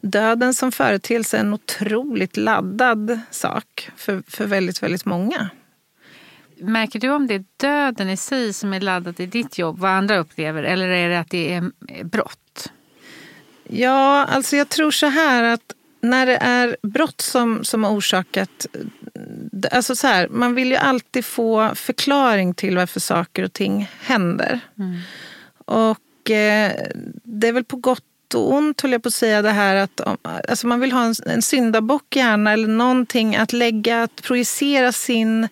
[0.00, 5.50] döden som företeelse är en otroligt laddad sak för, för väldigt, väldigt många.
[6.58, 9.90] Märker du om det är döden i sig som är laddad i ditt jobb, vad
[9.90, 11.70] andra upplever, eller är det att det är
[12.04, 12.72] brott?
[13.68, 15.75] Ja, alltså jag tror så här att
[16.10, 18.66] när det är brott som, som har orsakat...
[19.70, 24.60] Alltså så här, man vill ju alltid få förklaring till varför saker och ting händer.
[24.78, 24.96] Mm.
[25.64, 26.72] Och eh,
[27.22, 28.02] det är väl på gott
[28.34, 31.14] och ont, höll jag på att säga, det här att alltså man vill ha en,
[31.26, 35.48] en syndabock gärna eller någonting att lägga, att projicera sin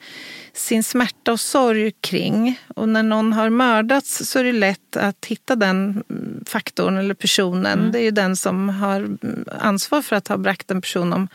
[0.55, 2.61] sin smärta och sorg kring.
[2.75, 6.05] Och när någon har mördats så är det lätt att hitta den
[6.47, 7.79] faktorn eller personen.
[7.79, 7.93] Mm.
[7.93, 9.17] Det är ju den som har
[9.61, 11.29] ansvar för att ha bragt en person om,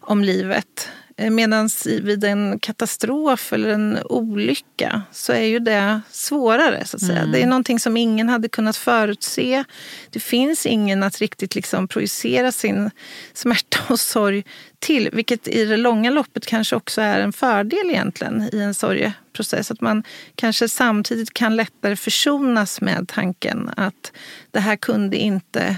[0.00, 0.88] om livet.
[1.16, 6.84] Eh, Medan vid en katastrof eller en olycka så är ju det svårare.
[6.84, 7.18] så att säga.
[7.18, 7.32] Mm.
[7.32, 9.64] Det är någonting som ingen hade kunnat förutse.
[10.10, 12.90] Det finns ingen att riktigt liksom projicera sin
[13.32, 14.44] smärta och sorg
[14.78, 15.10] till.
[15.12, 19.70] Vilket i det långa loppet kanske också är en fördel egentligen i en sorgeprocess.
[19.70, 20.02] Att man
[20.34, 24.12] kanske samtidigt kan lättare försonas med tanken att
[24.50, 25.76] det här kunde inte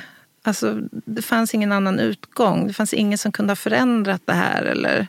[0.48, 2.66] Alltså, det fanns ingen annan utgång.
[2.66, 5.06] Det fanns ingen som kunde ha förändrat det här eller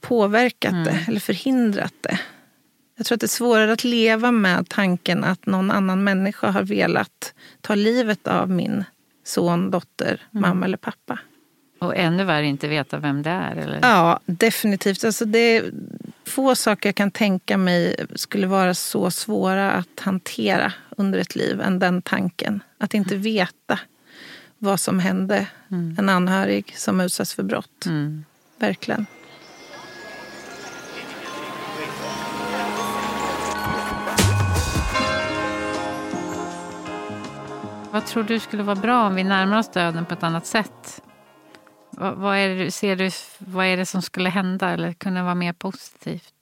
[0.00, 0.84] påverkat mm.
[0.84, 2.18] det eller förhindrat det.
[2.96, 6.62] Jag tror att det är svårare att leva med tanken att någon annan människa har
[6.62, 8.84] velat ta livet av min
[9.24, 10.40] son, dotter, mm.
[10.42, 11.18] mamma eller pappa.
[11.78, 13.56] Och ännu värre inte veta vem det är?
[13.56, 13.78] Eller?
[13.82, 15.04] Ja, definitivt.
[15.04, 15.64] Alltså det är
[16.24, 21.60] få saker jag kan tänka mig skulle vara så svåra att hantera under ett liv
[21.60, 22.62] än den tanken.
[22.78, 23.22] Att inte mm.
[23.22, 23.78] veta
[24.58, 25.96] vad som hände mm.
[25.98, 27.86] en anhörig som utsatts för brott.
[27.86, 28.24] Mm.
[28.58, 29.06] Verkligen.
[37.90, 41.02] Vad tror du skulle vara bra om vi närmar oss döden på ett annat sätt?
[41.90, 45.34] Vad, vad, är, det, ser du, vad är det som skulle hända eller kunna vara
[45.34, 46.35] mer positivt?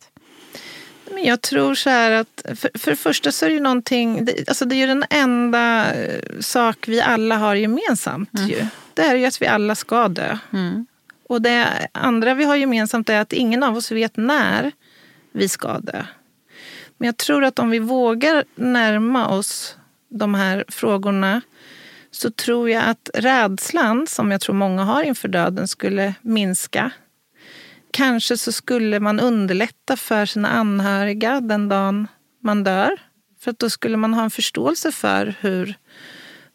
[1.14, 4.24] Men jag tror så här att för, för det första så är det ju någonting,
[4.24, 8.50] det, alltså det är ju den enda eh, sak vi alla har gemensamt mm.
[8.50, 8.66] ju.
[8.94, 10.38] Det är ju att vi alla ska dö.
[10.52, 10.86] Mm.
[11.28, 14.72] Och det andra vi har gemensamt är att ingen av oss vet när
[15.32, 16.04] vi ska dö.
[16.96, 19.76] Men jag tror att om vi vågar närma oss
[20.08, 21.40] de här frågorna
[22.10, 26.90] så tror jag att rädslan som jag tror många har inför döden skulle minska.
[27.94, 32.08] Kanske så skulle man underlätta för sina anhöriga den dagen
[32.40, 33.00] man dör.
[33.40, 35.74] För att då skulle man ha en förståelse för hur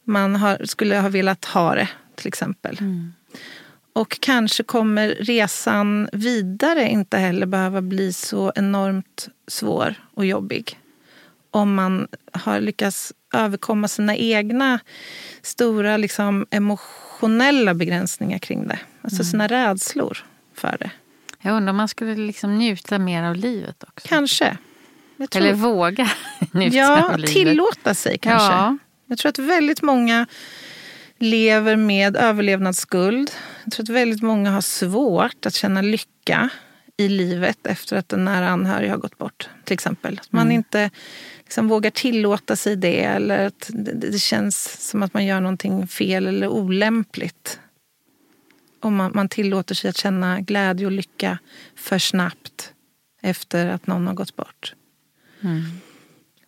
[0.03, 2.77] man har, skulle ha velat ha det, till exempel.
[2.79, 3.13] Mm.
[3.93, 10.79] Och kanske kommer resan vidare inte heller behöva bli så enormt svår och jobbig.
[11.51, 14.79] Om man har lyckats överkomma sina egna
[15.41, 18.79] stora liksom, emotionella begränsningar kring det.
[19.01, 19.25] Alltså mm.
[19.25, 20.17] sina rädslor
[20.53, 20.91] för det.
[21.41, 24.07] Jag undrar om man skulle liksom njuta mer av livet också.
[24.07, 24.57] Kanske.
[25.17, 25.41] Tror...
[25.41, 26.09] Eller våga
[26.51, 27.33] njuta ja, av livet.
[27.33, 28.53] Tillåta sig kanske.
[28.53, 28.77] Ja.
[29.05, 30.27] Jag tror att väldigt många
[31.17, 33.31] lever med överlevnadsskuld.
[33.63, 36.49] Jag tror att väldigt många har svårt att känna lycka
[36.97, 39.49] i livet efter att en nära anhörig har gått bort.
[39.63, 40.19] till exempel.
[40.21, 40.55] Att man mm.
[40.55, 40.89] inte
[41.39, 45.87] liksom vågar tillåta sig det eller att det, det, känns som att man gör någonting
[45.87, 47.59] fel eller olämpligt.
[48.79, 51.39] Om man, man tillåter sig att känna glädje och lycka
[51.75, 52.73] för snabbt
[53.21, 54.73] efter att någon har gått bort.
[55.41, 55.63] Mm.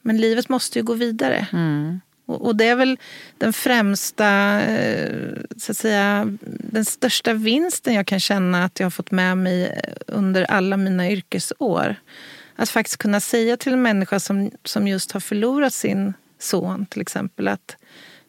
[0.02, 1.48] Men livet måste ju gå vidare.
[1.54, 2.02] Mm.
[2.26, 3.00] Och, det är väl
[3.38, 8.92] den främsta, eh, så att säga, den största vinsten jag kan känna att jag har
[8.92, 11.96] fått med mig under alla mina yrkesår.
[12.56, 17.02] Att faktiskt kunna säga till en människa som, som just har förlorat sin son till
[17.02, 17.78] exempel att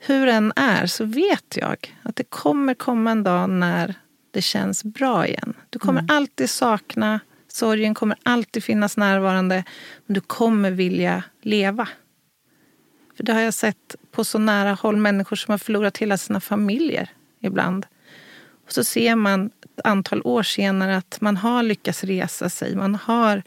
[0.04, 3.94] hur den är så vet jag att det kommer komma en dag när
[4.30, 5.54] det känns bra igen.
[5.70, 6.16] Du kommer mm.
[6.16, 9.64] alltid sakna, sorgen kommer alltid finnas närvarande
[10.06, 11.88] men du kommer vilja leva.
[13.16, 16.40] För det har jag sett på så nära håll, människor som har förlorat hela sina
[16.40, 17.10] familjer
[17.40, 17.86] ibland.
[18.66, 22.76] Och så ser man ett antal år senare att man har lyckats resa sig.
[22.76, 23.42] Man har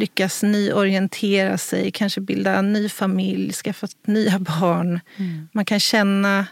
[0.00, 5.00] lyckats nyorientera sig, kanske bilda en ny familj, skaffa nya barn.
[5.16, 5.48] Mm.
[5.52, 6.46] Man kan känna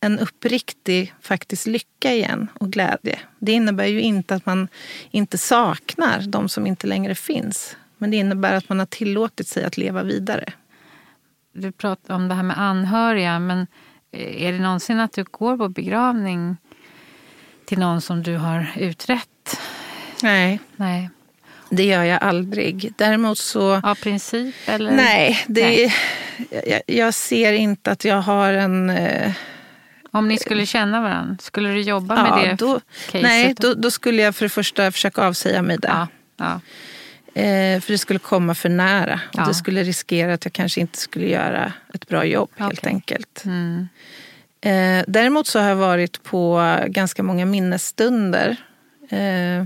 [0.00, 3.18] en uppriktig faktiskt lycka igen och glädje.
[3.38, 4.68] Det innebär ju inte att man
[5.10, 7.76] inte saknar de som inte längre finns.
[7.98, 10.52] Men det innebär att man har tillåtit sig att leva vidare
[11.52, 13.66] du pratar om det här med anhöriga, men
[14.10, 16.56] eh, är det någonsin att du går på begravning
[17.64, 19.60] till någon som du har utrett?
[20.22, 20.60] Nej.
[20.76, 21.10] Nej.
[21.74, 22.92] Det gör jag aldrig.
[22.96, 23.80] Däremot så...
[23.84, 24.54] Av princip?
[24.66, 24.90] Eller?
[24.90, 25.94] Nej, det, nej.
[26.66, 28.90] Jag, jag, ser inte att jag har en...
[28.90, 29.32] Eh,
[30.10, 32.80] om ni skulle känna varandra, skulle du jobba ja, med det då,
[33.12, 35.88] Nej, då, då, skulle jag för det första försöka avsäga mig det.
[35.88, 36.60] Ja, ja.
[37.42, 39.20] Eh, för det skulle komma för nära.
[39.32, 42.66] Och det skulle riskera att jag kanske inte skulle göra ett bra jobb okay.
[42.66, 43.42] helt enkelt.
[43.44, 43.88] Mm.
[44.60, 48.56] Eh, däremot så har jag varit på ganska många minnesstunder.
[49.10, 49.64] Eh,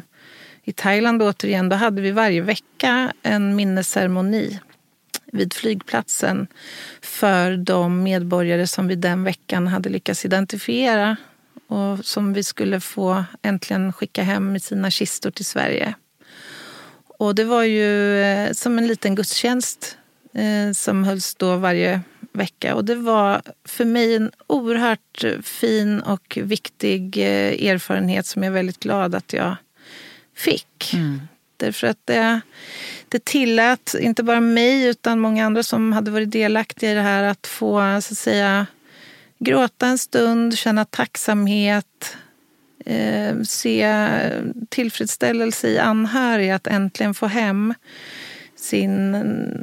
[0.69, 4.61] i Thailand återigen, då hade vi varje vecka en minnesceremoni
[5.33, 6.47] vid flygplatsen
[7.03, 11.17] för de medborgare som vi den veckan hade lyckats identifiera
[11.67, 15.95] och som vi skulle få äntligen skicka hem i sina kistor till Sverige.
[17.19, 19.99] Och det var ju eh, som en liten gudstjänst
[20.35, 22.01] eh, som hölls då varje
[22.33, 22.75] vecka.
[22.75, 28.55] Och det var för mig en oerhört fin och viktig eh, erfarenhet som jag är
[28.55, 29.57] väldigt glad att jag
[30.37, 30.95] fick.
[30.95, 31.21] Mm.
[31.57, 32.41] Därför att det,
[33.09, 37.23] det tillät inte bara mig utan många andra som hade varit delaktiga i det här
[37.23, 38.67] att få så att säga,
[39.39, 42.17] gråta en stund, känna tacksamhet,
[42.87, 44.01] eh, se
[44.69, 47.75] tillfredsställelse i anhöriga att äntligen få hem
[48.57, 49.15] sin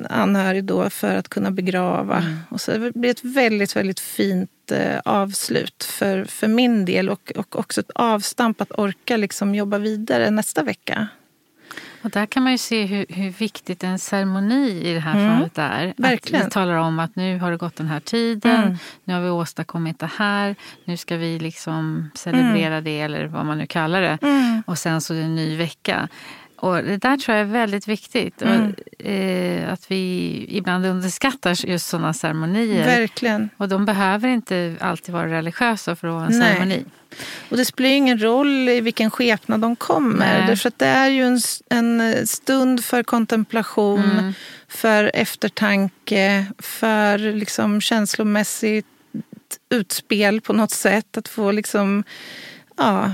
[0.09, 2.17] anhörig då för att kunna begrava.
[2.17, 2.37] Mm.
[2.49, 7.31] Och så det blir ett väldigt, väldigt fint eh, avslut för, för min del och,
[7.35, 11.07] och också ett avstamp att orka liksom jobba vidare nästa vecka.
[12.03, 15.37] Och där kan man ju se hur, hur viktigt en ceremoni i det här mm.
[15.37, 15.93] fallet är.
[15.97, 16.41] Verkligen.
[16.41, 18.77] Att vi talar om att nu har det gått den här tiden, mm.
[19.03, 22.83] nu har vi åstadkommit det här, nu ska vi liksom celebrera mm.
[22.83, 24.17] det eller vad man nu kallar det.
[24.21, 24.63] Mm.
[24.65, 26.07] Och sen så är det en ny vecka.
[26.63, 28.41] Och det där tror jag är väldigt viktigt.
[28.41, 28.73] Mm.
[28.73, 32.85] Och, eh, att vi ibland underskattar just sådana ceremonier.
[32.85, 33.49] Verkligen.
[33.57, 36.53] Och de behöver inte alltid vara religiösa för att vara en Nej.
[36.53, 36.85] ceremoni.
[37.49, 40.37] Och det spelar ingen roll i vilken skepnad de kommer.
[40.37, 40.47] Nej.
[40.47, 44.33] Därför att det är ju en, en stund för kontemplation, mm.
[44.67, 48.85] för eftertanke, för liksom känslomässigt
[49.69, 51.17] utspel på något sätt.
[51.17, 52.03] Att få liksom
[52.77, 53.11] ja,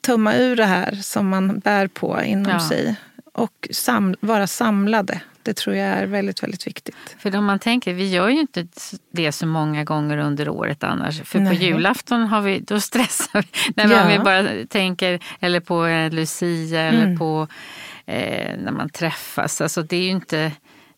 [0.00, 2.68] tumma ur det här som man bär på inom ja.
[2.68, 2.96] sig.
[3.32, 5.20] Och sam vara samlade.
[5.42, 7.16] Det tror jag är väldigt, väldigt viktigt.
[7.18, 8.66] För om man tänker, vi gör ju inte
[9.12, 11.22] det så många gånger under året annars.
[11.22, 11.56] För Nej.
[11.56, 13.72] på julafton har vi, då stressar vi.
[13.76, 14.08] När ja.
[14.08, 17.02] vi bara tänker, eller på eh, Lucia mm.
[17.02, 17.48] eller på
[18.06, 19.60] eh, när man träffas.
[19.60, 20.52] Alltså det är ju inte,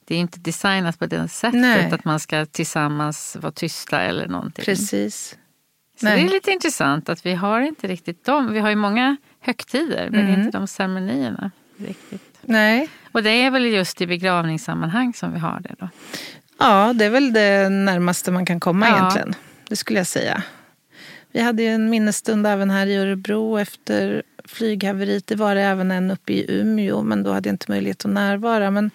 [0.05, 1.91] det är inte designat på det sättet Nej.
[1.93, 4.65] att man ska tillsammans vara tysta eller någonting.
[4.65, 5.37] Precis.
[5.97, 6.17] Så Nej.
[6.17, 8.53] det är lite intressant att vi har inte riktigt dem.
[8.53, 10.41] Vi har ju många högtider men mm.
[10.41, 11.51] inte de ceremonierna.
[11.77, 12.39] Riktigt.
[12.43, 12.89] Nej.
[13.13, 15.89] Och det är väl just i begravningssammanhang som vi har det då?
[16.59, 18.97] Ja, det är väl det närmaste man kan komma ja.
[18.97, 19.35] egentligen.
[19.69, 20.43] Det skulle jag säga.
[21.33, 25.27] Vi hade ju en minnesstund även här i Örebro efter flyghaveriet.
[25.27, 28.11] Det var det även en uppe i Umeå, men då hade jag inte möjlighet att
[28.11, 28.71] närvara.
[28.71, 28.91] Men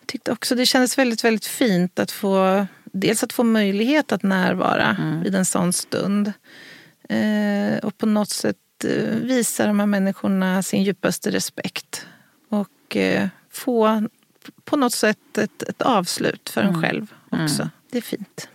[0.00, 2.66] jag tyckte också det kändes väldigt, väldigt fint att få
[2.96, 5.22] dels att få möjlighet att närvara mm.
[5.22, 6.32] vid en sån stund.
[7.08, 12.06] Eh, och på något sätt eh, visa de här människorna sin djupaste respekt.
[12.48, 14.08] Och eh, få
[14.64, 16.82] på något sätt ett, ett avslut för en mm.
[16.82, 17.62] själv också.
[17.62, 17.70] Mm.
[17.90, 18.48] Det är fint.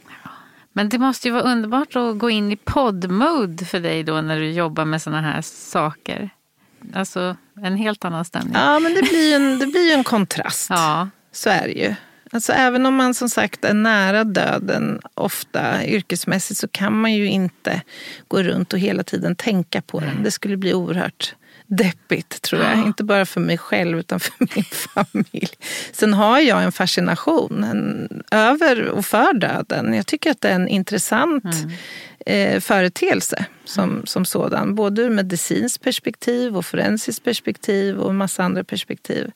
[0.74, 4.40] Men det måste ju vara underbart att gå in i poddmode för dig då när
[4.40, 6.30] du jobbar med sådana här saker.
[6.94, 8.54] Alltså en helt annan stämning.
[8.56, 10.70] Ja, men det blir ju en, det blir en kontrast.
[10.70, 11.10] Ja.
[11.32, 11.96] Så är det ju.
[12.34, 17.28] Alltså, även om man som sagt är nära döden ofta yrkesmässigt så kan man ju
[17.28, 17.82] inte
[18.28, 20.24] gå runt och hela tiden tänka på den.
[20.24, 21.36] Det skulle bli oerhört
[21.78, 22.78] deppigt tror jag.
[22.78, 22.86] Ja.
[22.86, 25.54] Inte bara för mig själv utan för min familj.
[25.91, 29.94] Sen har jag en fascination en, över och för döden.
[29.94, 31.46] Jag tycker att det är en intressant
[32.26, 34.76] eh, företeelse som, som sådan.
[34.76, 39.32] Både ur medicinskt perspektiv och forensiskt perspektiv och en massa andra perspektiv.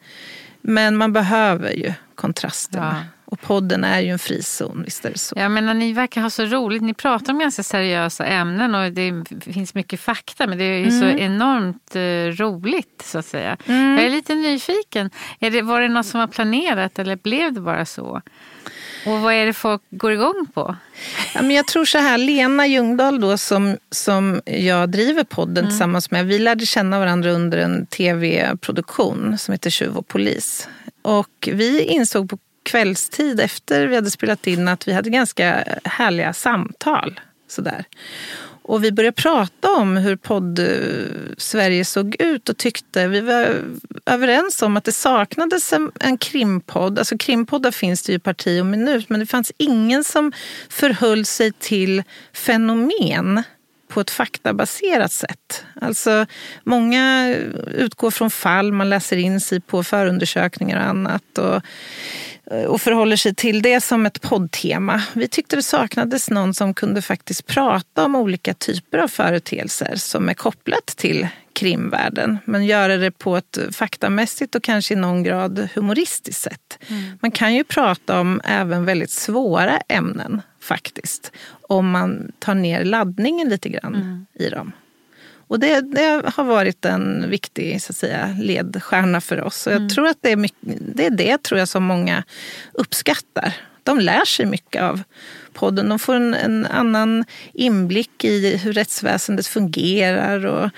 [0.67, 3.06] Men man behöver ju kontrasterna.
[3.25, 3.31] Ja.
[3.35, 5.35] Och podden är ju en frizon, visst är det så.
[5.38, 6.81] Jag menar, ni verkar ha så roligt.
[6.81, 10.47] Ni pratar om ganska seriösa ämnen och det finns mycket fakta.
[10.47, 13.57] Men det är ju så enormt eh, roligt så att säga.
[13.65, 15.09] Jag är lite nyfiken.
[15.39, 18.21] Är det, var det något som var planerat eller blev det bara så?
[19.05, 20.75] Och vad är det folk går igång på?
[21.33, 26.11] Ja, men jag tror så här, Lena Ljungdahl då som, som jag driver podden tillsammans
[26.11, 30.67] med, vi lärde känna varandra under en tv-produktion som heter Tjuv och polis.
[31.01, 36.34] Och vi insåg på kvällstid efter vi hade spelat in att vi hade ganska härliga
[36.34, 37.19] samtal.
[37.47, 37.86] Sådär.
[38.67, 43.63] Och vi började prata om hur podd-Sverige eh, såg ut och tyckte, vi var
[44.06, 46.99] överens om att det saknades en, en krimpodd.
[46.99, 50.32] Alltså krimpoddar finns det ju parti och minut, men det fanns ingen som
[50.69, 53.43] förhöll sig till fenomen
[53.88, 55.65] på ett faktabaserat sätt.
[55.82, 56.25] Alltså,
[56.63, 57.36] många
[57.73, 61.38] utgår från fall, man läser in sig på förundersökningar och annat.
[61.38, 61.62] Och,
[62.67, 65.03] och förhåller sig till det som ett poddtema.
[65.13, 70.29] Vi tyckte det saknades någon som kunde faktiskt prata om olika typer av företeelser som
[70.29, 75.69] är kopplat till krimvärlden men göra det på ett faktamässigt och kanske i någon grad
[75.75, 76.79] humoristiskt sätt.
[77.21, 81.31] Man kan ju prata om även väldigt svåra ämnen faktiskt
[81.62, 84.71] om man tar ner laddningen lite grann i dem.
[85.47, 89.67] Och det, det har varit en viktig så att säga, ledstjärna för oss.
[89.67, 92.23] Och jag tror att det är, mycket, det är det tror jag som många
[92.73, 93.53] uppskattar.
[93.84, 95.01] De lär sig mycket av
[95.53, 95.89] podden.
[95.89, 100.69] De får en, en annan inblick i hur rättsväsendet fungerar och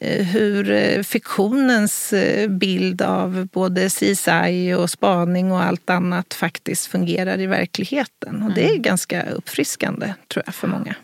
[0.00, 6.86] eh, hur eh, fiktionens eh, bild av både CSI och spaning och allt annat faktiskt
[6.86, 8.42] fungerar i verkligheten.
[8.42, 10.94] Och det är ganska uppfriskande tror jag för många.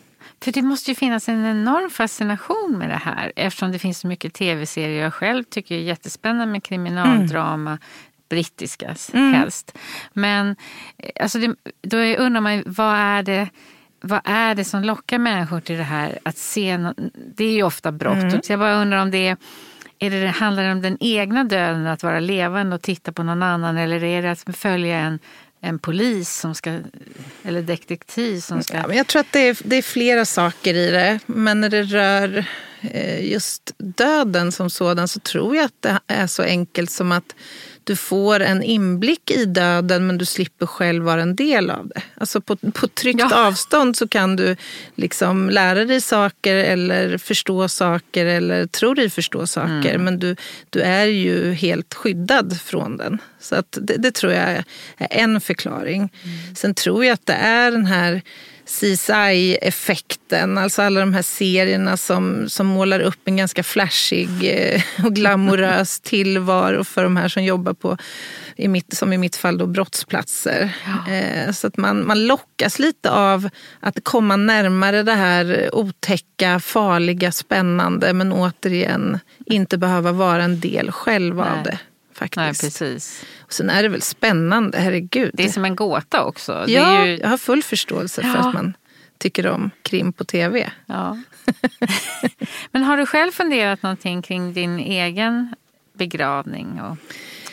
[0.43, 4.07] För det måste ju finnas en enorm fascination med det här eftersom det finns så
[4.07, 5.03] mycket tv-serier.
[5.03, 7.77] Jag själv tycker det är jättespännande med kriminaldrama.
[8.29, 9.77] Brittiska helst.
[10.13, 10.55] Men
[11.19, 13.49] alltså det, då undrar man vad är det
[14.01, 16.77] vad är det som lockar människor till det här att se?
[16.77, 16.93] nå-
[17.35, 18.45] Det är ju ofta brott.
[18.45, 19.37] Så jag bara undrar om det är,
[19.99, 23.43] är det, handlar det om den egna döden, att vara levande och titta på någon
[23.43, 25.19] annan eller är det att följa en,
[25.63, 26.79] en polis som ska,
[27.43, 28.77] eller detektiv som ska...
[28.77, 31.19] Ja, men jag tror att det är, det är flera saker i det.
[31.25, 32.45] Men när det rör
[32.81, 37.35] eh, just döden som sådan så tror jag att det är så enkelt som att
[37.83, 42.01] du får en inblick i döden men du slipper själv vara en del av det.
[42.17, 43.47] Alltså på, på tryggt Ja.
[43.47, 44.55] avstånd så kan du
[44.95, 50.35] liksom lära dig saker eller förstå saker eller tro dig förstå saker men du,
[50.69, 53.21] du är ju helt skyddad från den.
[53.39, 54.63] Så att det, det tror jag är
[54.97, 56.13] en förklaring.
[56.55, 58.21] Sen tror jag att det är den här
[58.65, 65.15] CSI-effekten, alltså alla de här serierna som, som målar upp en ganska flashig eh, och
[65.15, 67.97] glamorös tillvaro för de här som jobbar på,
[68.55, 70.75] i mitt, som i mitt fall, då, brottsplatser.
[71.09, 73.49] Eh, så att man, man lockas lite av
[73.79, 80.91] att komma närmare det här otäcka, farliga, spännande men återigen inte behöva vara en del
[80.91, 81.63] själv av Nej.
[81.63, 81.79] det.
[82.13, 82.37] Faktiskt.
[82.37, 83.25] Nej, precis.
[83.53, 85.31] Sen är det väl spännande, herregud.
[85.33, 86.65] Det är som en gåta också.
[86.67, 88.35] Ja, ju, jag har full förståelse för Ja.
[88.47, 88.73] att man
[89.17, 90.71] tycker om krim på tv.
[90.85, 91.17] Ja.
[92.71, 95.55] Men har du själv funderat någonting kring din egen
[95.93, 96.97] begravning och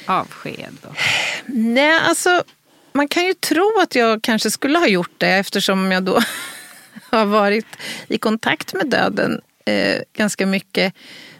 [0.06, 0.76] avsked?
[0.82, 0.96] Och...
[1.46, 2.42] Nej, alltså
[2.92, 6.20] man kan ju tro att jag kanske skulle ha gjort det eftersom jag då
[7.10, 7.66] har varit
[8.08, 10.94] i kontakt med döden eh, ganska mycket.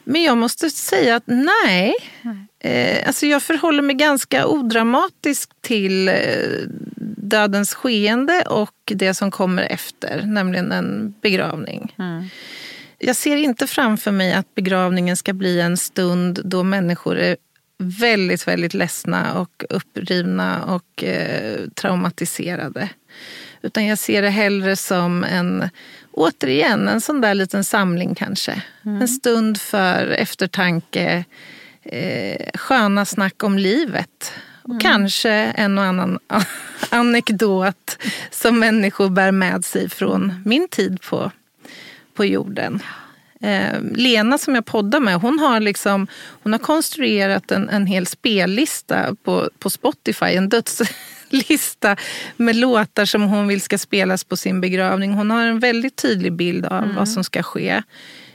[0.05, 1.95] Men jag måste säga att nej.
[2.61, 6.15] Eh, alltså jag förhåller mig ganska odramatiskt till eh,
[7.17, 11.95] dödens skeende och det som kommer efter, nämligen en begravning.
[12.99, 17.37] Jag ser inte framför mig att begravningen ska bli en stund då människor är
[17.79, 22.89] väldigt, väldigt ledsna och upprivna och eh, traumatiserade.
[23.63, 25.69] Utan jag ser det hellre som en,
[26.11, 28.63] återigen, en sån där liten samling kanske.
[29.01, 31.25] En stund för eftertanke,
[31.83, 36.19] eh, sköna snack om livet Och kanske en och annan
[36.91, 37.99] anekdot
[38.31, 41.31] som människor bär med sig från min tid på,
[42.15, 42.83] på jorden.
[43.41, 46.07] Eh, Lena som jag poddar med, hon har, liksom,
[46.43, 50.27] hon har konstruerat en, en hel spellista på, på Spotify.
[50.27, 51.97] En dödslista
[52.37, 55.13] med låtar som hon vill ska spelas på sin begravning.
[55.13, 56.97] Hon har en väldigt tydlig bild av mm.
[56.97, 57.83] vad som ska ske.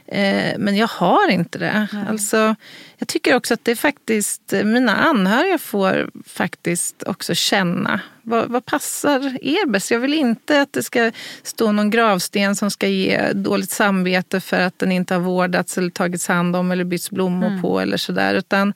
[0.08, 1.88] Eh, men jag har inte det.
[2.08, 2.54] Alltså,
[2.98, 8.64] jag tycker också att det är faktiskt, mina anhöriga får faktiskt också känna vad, vad,
[8.64, 9.90] passar er bäst?
[9.90, 14.60] Jag vill inte att det ska stå någon gravsten som ska ge dåligt samvete för
[14.60, 17.62] att den inte har vårdats eller tagits hand om eller bytts blommor mm.
[17.62, 18.34] på eller sådär.
[18.34, 18.74] Utan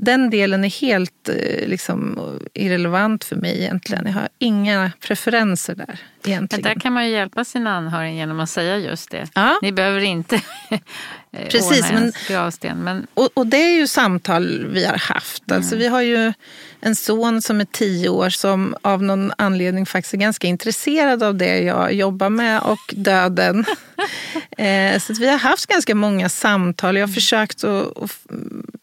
[0.00, 2.18] den delen är helt eh, liksom,
[2.54, 4.06] irrelevant för mig egentligen.
[4.06, 6.00] Jag har inga preferenser där.
[6.24, 6.62] Egentligen.
[6.62, 9.28] Men där kan man ju hjälpa sina anhöriga genom att säga just det.
[9.34, 9.58] Ja.
[9.62, 10.34] Ni behöver inte
[10.70, 12.84] eh, Precis, ordna men, gravsten.
[12.84, 13.06] Men...
[13.14, 15.50] Och, och, det är ju samtal vi har haft.
[15.50, 15.56] Mm.
[15.56, 16.32] Alltså, vi har ju
[16.80, 21.34] en son som är tio år som av någon anledning faktiskt är ganska intresserad av
[21.34, 23.64] det jag jobbar med och döden.
[24.58, 26.96] eh, så vi har haft ganska många samtal.
[26.96, 28.26] Jag har försökt att, att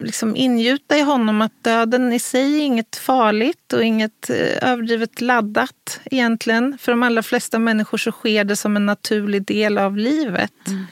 [0.06, 5.20] liksom ingjuta i honom att döden i sig är inget farligt och inget eh, överdrivet
[5.20, 6.78] laddat egentligen.
[6.78, 10.66] För de allra flesta människor så sker det som en naturlig del av livet.
[10.66, 10.86] Mm.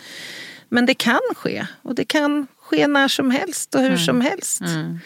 [0.69, 4.01] Men det kan ske och det kan ske när som helst och hur mm.
[4.01, 4.61] som helst.
[4.61, 4.99] Mm.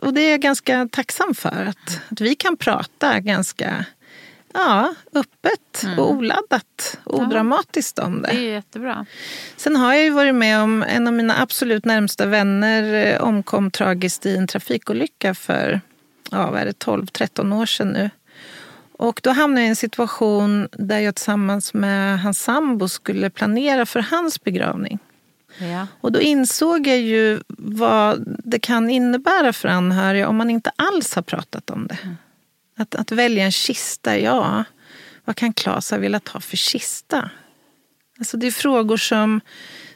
[0.00, 1.64] Och det är jag ganska tacksam för.
[1.68, 3.84] Att, att vi kan prata ganska
[4.54, 5.98] ja, öppet mm.
[5.98, 8.28] och oladdat odramatiskt om det.
[8.28, 9.06] Det är jättebra.
[9.56, 13.70] Sen har jag ju varit med om en av mina absolut närmsta vänner eh, omkom
[13.70, 15.80] tragiskt i en trafikolycka för
[16.30, 18.10] ja, 12-13 år sedan nu.
[18.98, 23.86] Och då hamnade jag i en situation där jag tillsammans med hans sambo skulle planera
[23.86, 24.98] för hans begravning.
[25.58, 25.86] Ja.
[26.00, 31.14] Och då insåg jag ju vad det kan innebära för anhöriga om man inte alls
[31.14, 31.98] har pratat om det.
[32.02, 32.16] Mm.
[32.78, 34.64] Att, att välja en kista, ja.
[35.24, 37.30] Vad kan Klas ha velat ha för kista?
[38.18, 39.40] Alltså det är frågor som,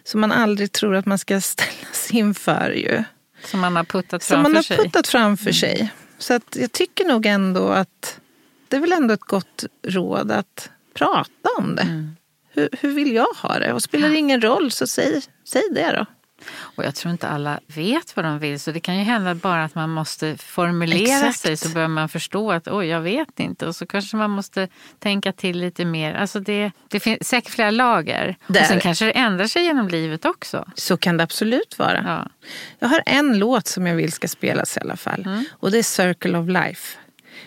[0.04, 2.70] som man aldrig tror att man ska ställas inför.
[2.70, 3.04] Ju.
[3.44, 4.64] Som man har puttat framför sig?
[4.64, 5.54] Som man har puttat framför mm.
[5.54, 5.92] sig.
[6.18, 8.20] Så att jag tycker nog ändå att
[8.68, 11.82] det är väl ändå ett gott råd att prata om det.
[11.82, 12.16] Mm.
[12.48, 13.72] Hur, hur vill jag ha det?
[13.72, 16.06] Och spelar det ingen roll så säg, säg det då.
[16.50, 19.64] Och jag tror inte alla vet vad de vill så det kan ju hända bara
[19.64, 21.38] att man måste formulera Exakt.
[21.38, 24.68] sig så börjar man förstå att oj jag vet inte och så kanske man måste
[24.98, 26.14] tänka till lite mer.
[26.14, 28.36] Alltså det, det finns säkert flera lager.
[28.46, 28.60] Där.
[28.60, 30.68] Och sen kanske det ändrar sig genom livet också.
[30.74, 32.02] Så kan det absolut vara.
[32.06, 32.48] Ja.
[32.78, 35.44] Jag har en låt som jag vill ska spelas i alla fall mm.
[35.52, 36.98] och det är Circle of Life.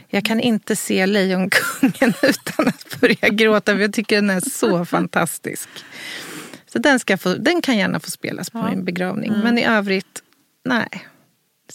[0.07, 4.85] Jag kan inte se Lejonkungen utan att börja gråta för jag tycker den är så
[4.95, 5.69] fantastisk.
[6.75, 8.69] Så den, ska få, den kan gärna få spelas på ja.
[8.69, 9.29] min begravning.
[9.29, 9.41] Mm.
[9.41, 10.23] Men i övrigt,
[10.65, 10.87] nej.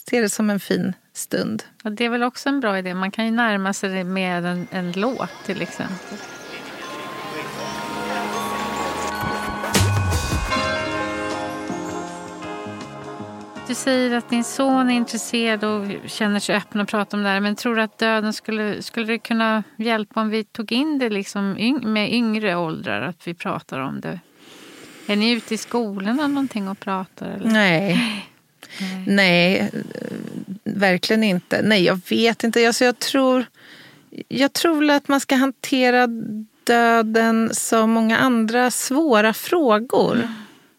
[0.09, 1.63] Se det som en fin stund.
[1.85, 2.95] Och det är väl också en bra idé.
[2.95, 6.19] Man kan ju närma sig det med en, en låt till exempel.
[13.69, 17.29] Du säger att din son är intresserad och känner sig öppen att prata om det
[17.29, 17.41] här.
[17.41, 21.09] Men tror du att döden skulle, skulle det kunna hjälpa om vi tog in det
[21.09, 23.03] liksom med yngre åldrar?
[23.03, 24.21] Att vi pratar om det
[25.11, 27.31] är ni ute i skolorna någonting och pratar?
[27.31, 27.51] Eller?
[27.51, 28.27] Nej.
[28.81, 29.05] Nej.
[29.07, 29.71] Nej,
[30.65, 31.63] verkligen inte.
[31.63, 32.67] Nej, jag vet inte.
[32.67, 33.45] Alltså, jag, tror,
[34.29, 36.07] jag tror att man ska hantera
[36.65, 40.15] döden som många andra svåra frågor.
[40.15, 40.29] Mm.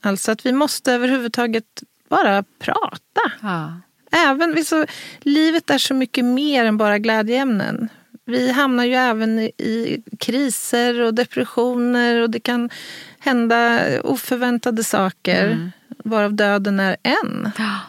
[0.02, 3.32] Alltså att vi måste överhuvudtaget bara prata.
[3.42, 3.82] Ja.
[4.12, 4.86] Även, så,
[5.20, 7.90] livet är så mycket mer än bara glädjeämnen.
[8.26, 12.70] Vi hamnar ju även i kriser och depressioner och det kan
[13.20, 15.72] hända oförväntade saker mm.
[16.04, 17.52] varav döden är en.
[17.58, 17.80] Ja.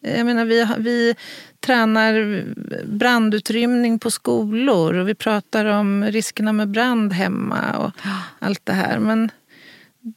[0.00, 1.14] Jag menar, vi, vi
[1.60, 2.44] tränar
[2.86, 8.22] brandutrymning på skolor och vi pratar om riskerna med brand hemma och ja.
[8.38, 8.98] allt det här.
[8.98, 9.30] Men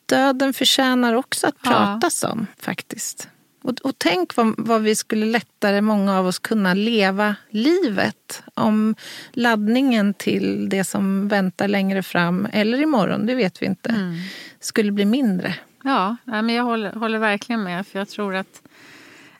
[0.05, 2.29] döden förtjänar också att pratas ja.
[2.29, 3.29] om faktiskt.
[3.61, 8.95] Och, och tänk vad, vad, vi skulle lättare, många av oss, kunna leva livet om
[9.31, 14.17] laddningen till det som väntar längre fram, eller imorgon, det vet vi inte, mm.
[14.59, 15.55] skulle bli mindre.
[15.83, 17.87] Ja, men jag håller, håller, verkligen med.
[17.87, 18.61] För jag tror att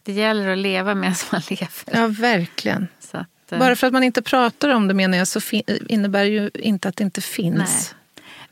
[0.04, 1.70] det gäller att leva medan man lever.
[1.94, 2.88] Ja, verkligen.
[3.12, 5.40] Att, eh, Bara för att man inte pratar om det menar jag så
[5.88, 7.58] innebär ju inte att det inte finns.
[7.58, 7.98] Nej.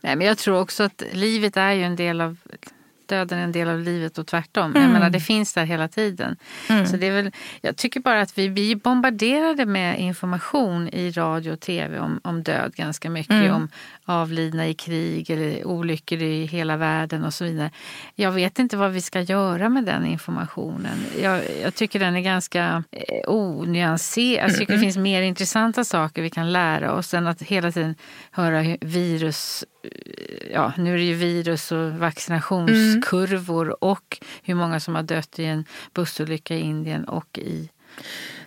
[0.02, 2.38] Nej, men jag tror också att livet är ju en del av
[3.10, 4.72] döden är en del av livet och tvärtom.
[4.72, 4.84] Mm.
[4.84, 6.36] Jag menar, det finns där hela tiden.
[6.70, 6.88] Mm.
[6.88, 7.32] Så det är väl,
[7.62, 12.44] jag tycker bara att vi blir bombarderade med information i radio och tv om, om
[12.44, 13.32] död ganska mycket.
[13.32, 13.56] Mm.
[13.56, 13.70] Om
[14.06, 17.72] avlidna i krig eller olyckor i hela världen och så vidare.
[18.16, 20.98] Jag vet inte vad vi ska göra med den informationen.
[21.22, 24.50] Jag, jag tycker den är ganska eh, onyanserad.
[24.50, 27.96] Jag tycker det finns mer intressanta saker vi kan lära oss än att hela tiden
[28.32, 29.66] höra virus
[30.52, 33.76] ja, nu är det ju virus och vaccinationskurvor mm.
[33.80, 37.70] och hur många som har dött i en bussolycka i Indien och i...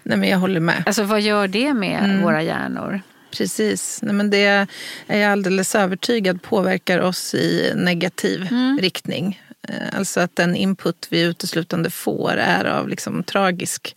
[0.02, 0.82] Nej, men jag håller med.
[0.86, 2.22] Alltså vad gör det med mm.
[2.22, 3.00] våra hjärnor?
[3.30, 4.00] Precis.
[4.02, 4.66] Nej, men det
[5.06, 8.78] är jag alldeles övertygad påverkar oss i negativ mm.
[8.78, 9.42] riktning.
[9.68, 13.96] Eh, alltså att den input vi uteslutande får är av liksom tragisk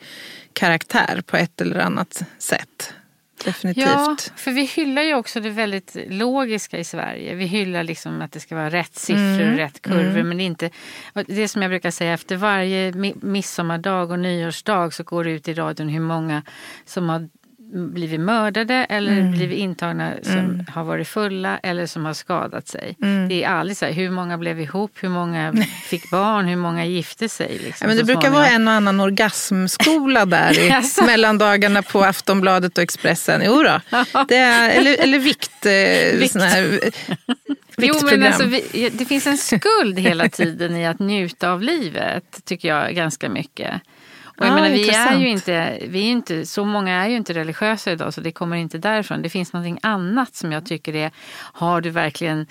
[0.54, 2.94] karaktär på ett eller annat sätt.
[3.46, 3.86] Definitivt.
[3.86, 7.36] Ja, för vi hyllar ju också det väldigt logiska i Sverige.
[7.36, 9.52] Vi hyllar liksom att det ska vara rätt siffror mm.
[9.52, 10.20] och rätt kurvor.
[10.20, 10.28] Mm.
[10.28, 10.70] Men det inte,
[11.28, 15.54] det som jag brukar säga, efter varje midsommardag och nyårsdag så går det ut i
[15.54, 16.44] radion hur många
[16.86, 17.30] som har
[17.74, 19.32] blivit mördade eller mm.
[19.32, 20.66] blivit intagna som mm.
[20.74, 22.98] har varit fulla eller som har skadat sig.
[23.02, 23.30] Mm.
[23.30, 25.54] Det är aldrig så här, hur många blev ihop, hur många
[25.90, 27.60] fick barn, hur många gifte sig.
[27.64, 30.60] Liksom, ja, men det brukar vara en och annan orgasmskola där
[31.02, 33.42] i mellandagarna på Aftonbladet och Expressen.
[33.46, 33.82] Jo då.
[34.28, 35.66] Det är, eller, eller vikt.
[35.66, 35.72] Eh,
[36.20, 36.36] vikt.
[36.36, 36.80] Här,
[37.78, 42.42] Jo, men alltså, vi, det finns en skuld hela tiden i att njuta av livet,
[42.46, 43.82] tycker jag ganska mycket.
[44.38, 47.16] Och jag ah, menar, vi är ju inte, vi är inte, så många är ju
[47.16, 49.22] inte religiösa idag så det kommer inte därifrån.
[49.22, 51.12] Det finns någonting annat som jag tycker är,
[51.54, 52.48] har du verkligen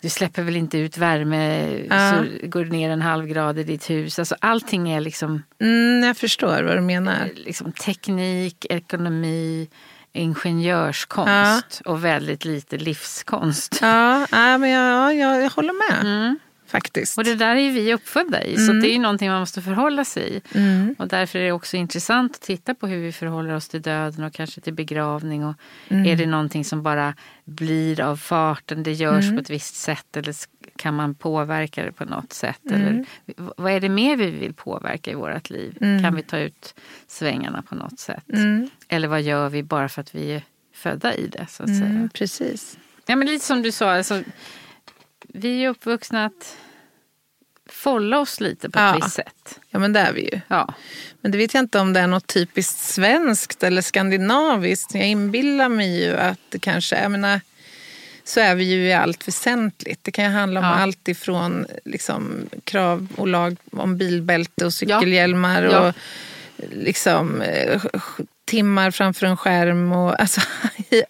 [0.00, 2.12] du släpper väl inte ut värme ah.
[2.12, 4.18] så går det ner en halv grad i ditt hus.
[4.18, 5.42] Alltså allting är liksom...
[5.60, 7.30] Mm, jag förstår vad du menar.
[7.34, 9.68] Liksom teknik, ekonomi,
[10.12, 11.90] ingenjörskonst ah.
[11.90, 13.78] och väldigt lite livskonst.
[13.82, 16.00] Ja, ah, men jag, jag, jag håller med.
[16.00, 17.18] Mm faktiskt.
[17.18, 18.66] Och det där är ju vi uppfödda i, mm.
[18.66, 20.58] så det är ju någonting man måste förhålla sig i.
[20.58, 20.94] Mm.
[20.98, 24.24] Och därför är det också intressant att titta på hur vi förhåller oss till döden
[24.24, 25.44] och kanske till begravning.
[25.44, 25.54] Och
[25.88, 26.06] mm.
[26.06, 27.14] Är det någonting som bara
[27.44, 29.36] blir av farten, det görs mm.
[29.36, 30.34] på ett visst sätt eller
[30.76, 32.60] kan man påverka det på något sätt?
[32.70, 32.82] Mm.
[32.82, 33.04] Eller,
[33.56, 35.78] vad är det mer vi vill påverka i vårt liv?
[35.80, 36.02] Mm.
[36.02, 36.74] Kan vi ta ut
[37.06, 38.24] svängarna på något sätt?
[38.88, 40.42] Eller vad gör vi bara för att vi är
[40.72, 41.46] födda i det?
[41.48, 42.08] så att säga?
[42.14, 42.78] Precis.
[43.06, 44.22] Ja, men lite som du sa, alltså,
[45.28, 46.56] vi är uppvuxna att
[47.68, 48.94] folla oss lite på ett ja.
[48.94, 49.60] visst sätt.
[49.70, 50.40] Ja, men det är vi ju.
[50.48, 50.74] Ja.
[51.20, 54.94] Men det vet jag inte om det är något typiskt svenskt eller skandinaviskt.
[54.94, 57.40] Jag inbillar mig ju att det kanske, jag menar,
[58.24, 60.04] så är vi ju i allt väsentligt.
[60.04, 60.74] Det kan ju handla om ja.
[60.74, 65.88] allt ifrån liksom, krav och lag om bilbälte och cykelhjälmar ja.
[65.88, 65.94] och
[66.72, 67.82] liksom, eh,
[68.46, 69.92] timmar framför en skärm.
[69.92, 70.40] Och, alltså,
[70.90, 71.04] i, i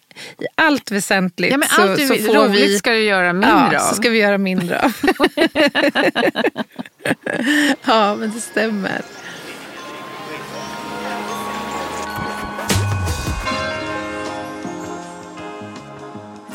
[0.55, 2.77] allt väsentligt ja, men allt så, så får roligt vi...
[2.77, 3.89] ska du göra mindre ja, av.
[3.89, 4.93] så ska vi göra mindre av.
[7.85, 9.01] ja, men det stämmer.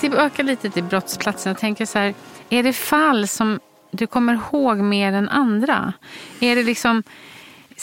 [0.00, 1.50] Tillbaka lite till brottsplatsen.
[1.50, 2.14] Jag tänker så här,
[2.50, 3.60] är det fall som
[3.90, 5.92] du kommer ihåg mer än andra?
[6.40, 7.02] Är det liksom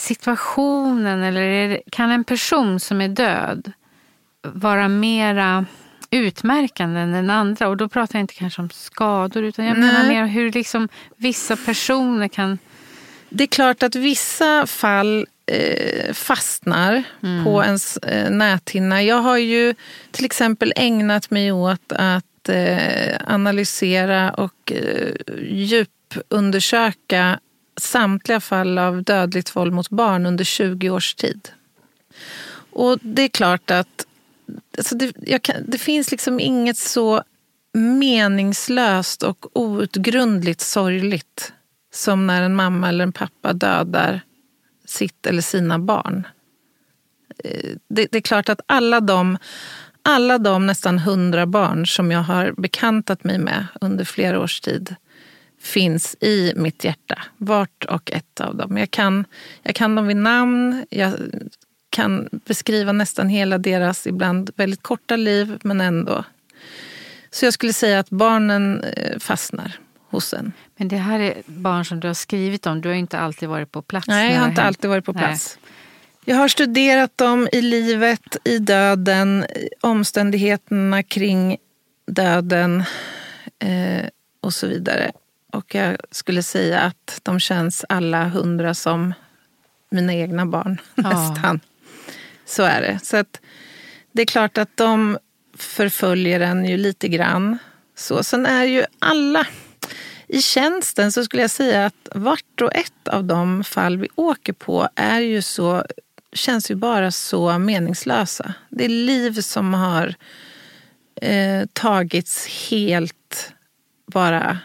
[0.00, 3.72] situationen eller kan en person som är död
[4.42, 5.66] vara mera
[6.10, 7.68] utmärkande än den andra?
[7.68, 9.92] Och då pratar jag inte kanske om skador utan jag Nej.
[9.92, 12.58] menar mer hur liksom vissa personer kan...
[13.28, 17.44] Det är klart att vissa fall eh, fastnar mm.
[17.44, 19.02] på ens eh, näthinna.
[19.02, 19.74] Jag har ju
[20.10, 24.72] till exempel ägnat mig åt att eh, analysera och
[25.42, 27.38] djupundersöka
[27.82, 31.48] samtliga fall av dödligt våld mot barn under 20 års tid.
[32.70, 34.06] Och det är klart att
[34.78, 37.22] alltså det, kan, det finns liksom inget så
[37.72, 41.52] meningslöst och outgrundligt sorgligt
[41.92, 44.20] som när en mamma eller en pappa dödar
[44.84, 46.26] sitt eller sina barn.
[47.44, 49.38] Eh, det, det, är klart att alla de,
[50.02, 54.96] alla de nästan hundra barn som jag har bekantat mig med under flera års tid
[55.60, 57.22] finns i mitt hjärta.
[57.36, 58.76] Vart och ett av dem.
[58.76, 59.24] Jag kan,
[59.62, 60.86] jag kan dem vid namn.
[60.90, 61.14] Jag
[61.90, 66.24] kan beskriva nästan hela deras ibland väldigt korta liv, men ändå.
[67.30, 69.78] Så jag skulle säga att barnen eh, fastnar
[70.10, 70.52] hos en.
[70.76, 72.80] Men det här är barn som du har skrivit om.
[72.80, 74.06] Du har inte alltid varit på plats.
[74.08, 75.58] Nej, jag har inte alltid varit på plats.
[75.62, 75.70] Nej.
[76.24, 79.46] Jag har studerat dem i livet, i döden,
[79.80, 81.56] omständigheterna kring
[82.06, 82.84] döden
[83.58, 84.06] eh,
[84.40, 85.12] och så vidare.
[85.52, 89.14] Och jag skulle säga att de känns alla hundra som
[89.90, 91.60] mina egna barn nästan.
[92.46, 92.98] Så är det.
[93.02, 93.40] Så att
[94.12, 95.18] det är klart att de
[95.56, 97.58] förföljer en ju lite grann.
[97.96, 98.22] Så.
[98.22, 99.46] Sen är ju alla
[100.28, 104.52] I tjänsten så skulle jag säga att vart och ett av de fall vi åker
[104.52, 105.84] på är ju så,
[106.32, 108.54] känns ju bara så meningslösa.
[108.68, 110.14] Det är liv som har
[111.22, 113.52] eh, tagits helt
[114.06, 114.58] bara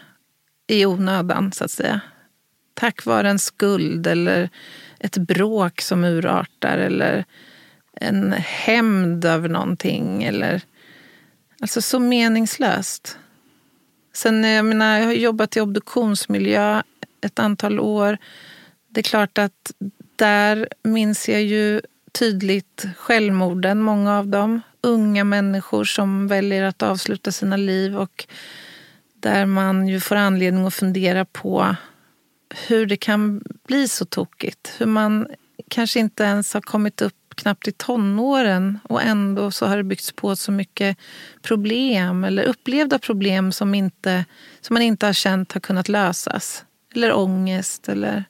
[0.66, 2.00] i onödan, så att säga.
[2.74, 4.50] Tack vare en skuld eller
[4.98, 7.24] ett bråk som urartar eller
[8.00, 10.24] en hämnd över någonting.
[10.24, 10.62] Eller,
[11.60, 13.18] alltså så meningslöst.
[14.12, 16.82] Sen, eh, jag, menar, jag har jobbat i obduktionsmiljö
[17.20, 18.18] ett antal år.
[18.88, 19.72] Det är klart att
[20.16, 21.80] där minns jag ju
[22.12, 24.60] tydligt självmorden, många av dem.
[24.80, 28.26] Unga människor som väljer att avsluta sina liv och
[29.26, 31.76] där man ju får anledning att fundera på
[32.68, 34.72] hur det kan bli så tokigt.
[34.78, 35.26] Hur man
[35.68, 40.12] kanske inte ens har kommit upp knappt i tonåren och ändå så har det byggts
[40.12, 40.96] på så mycket
[41.42, 44.24] problem eller upplevda problem som, inte,
[44.60, 46.64] som man inte har känt har kunnat lösas.
[46.94, 48.24] Eller ångest eller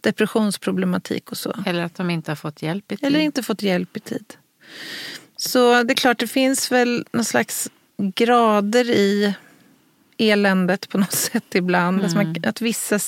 [0.00, 1.54] depressionsproblematik och så.
[1.66, 3.06] Eller att de inte har fått hjälp i tid.
[3.06, 4.34] Eller inte fått hjälp i tid.
[5.36, 9.34] Så det är klart, det finns väl någon slags grader i
[10.18, 12.04] eländet på något sätt ibland.
[12.04, 12.30] Mm.
[12.30, 12.98] Att, att vissa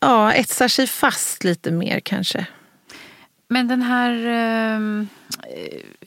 [0.00, 2.46] ja, etsar sig fast lite mer kanske.
[3.48, 5.06] Men den här, uh,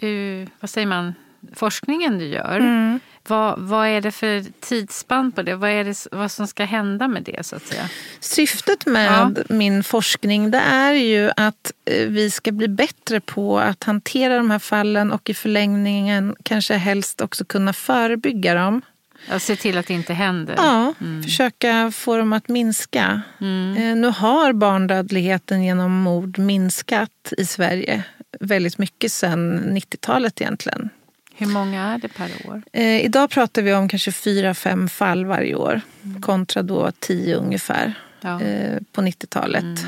[0.04, 1.14] uh, vad säger man,
[1.54, 2.58] forskningen du gör.
[2.58, 3.00] Mm.
[3.28, 5.56] Vad, vad är det för tidsspann på det?
[5.56, 7.46] Vad är det vad som ska hända med det?
[7.46, 7.90] så att säga?
[8.20, 9.44] Syftet med ja.
[9.50, 14.52] min forskning det är ju att eh, vi ska bli bättre på att hantera de
[14.52, 18.82] här fallen och i förlängningen kanske helst också kunna förebygga dem.
[19.30, 20.56] Ja, se till att det inte händer.
[20.58, 21.24] Ja, mm.
[21.24, 23.22] försöka få dem att minska.
[23.42, 23.78] Mm.
[23.78, 28.04] Eh, nu har barndödligheten genom mord minskat i Sverige
[28.40, 30.90] väldigt mycket sedan 90-talet egentligen.
[31.38, 32.62] Hur många är det per år?
[32.74, 36.22] Eh, idag pratar vi om kanske fyra, fem fall varje år mm.
[36.22, 38.42] kontra då tio ungefär ja.
[38.42, 39.86] eh, på 90-talet.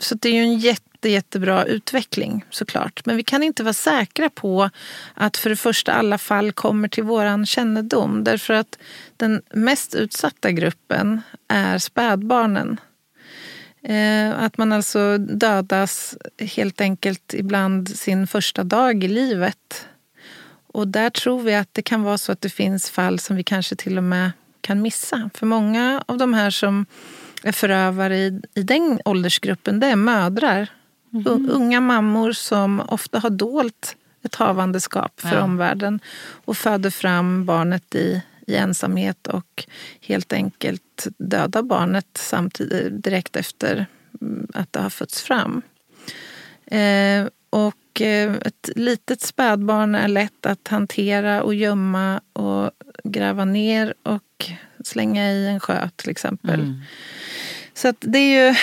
[0.00, 3.06] Så det är ju en jätte, jättebra utveckling såklart.
[3.06, 4.70] Men vi kan inte vara säkra på
[5.14, 8.24] att för det första alla fall kommer till våran kännedom.
[8.24, 8.78] Därför att
[9.16, 12.80] den mest utsatta gruppen är spädbarnen.
[13.82, 19.88] Eh, att man alltså dödas helt enkelt ibland sin första dag i livet.
[20.66, 23.44] Och där tror vi att det kan vara så att det finns fall som vi
[23.44, 25.30] kanske till och med kan missa.
[25.34, 26.86] För många av de här som
[27.42, 30.68] är förövare i, i den åldersgruppen, det är mödrar.
[31.12, 31.50] Mm.
[31.50, 35.42] Unga mammor som ofta har dolt ett havandeskap för ja.
[35.42, 36.00] omvärlden
[36.44, 39.64] och föder fram barnet i, i ensamhet och
[40.00, 43.86] helt enkelt dödar barnet samtidigt, direkt efter
[44.20, 45.62] mm, att det har fötts fram.
[46.66, 52.70] Eh, och eh, ett litet spädbarn är lätt att hantera och gömma och
[53.04, 54.50] gräva ner och
[54.86, 56.60] slänga i en sjö till exempel.
[56.60, 56.80] Mm.
[57.74, 58.56] Så det är ju,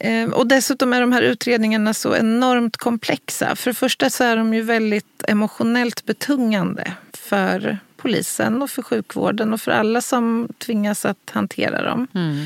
[0.00, 3.56] eh, och dessutom är de här utredningarna så enormt komplexa.
[3.56, 9.52] För det första så är de ju väldigt emotionellt betungande för polisen och för sjukvården
[9.52, 12.06] och för alla som tvingas att hantera dem.
[12.14, 12.44] Mm.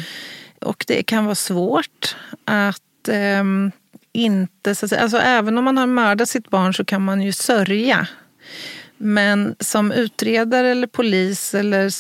[0.60, 3.44] Och det kan vara svårt att eh,
[4.12, 4.74] inte...
[4.74, 7.32] Så att säga, alltså även om man har mördat sitt barn så kan man ju
[7.32, 8.08] sörja
[9.04, 11.90] men som utredare eller polis eller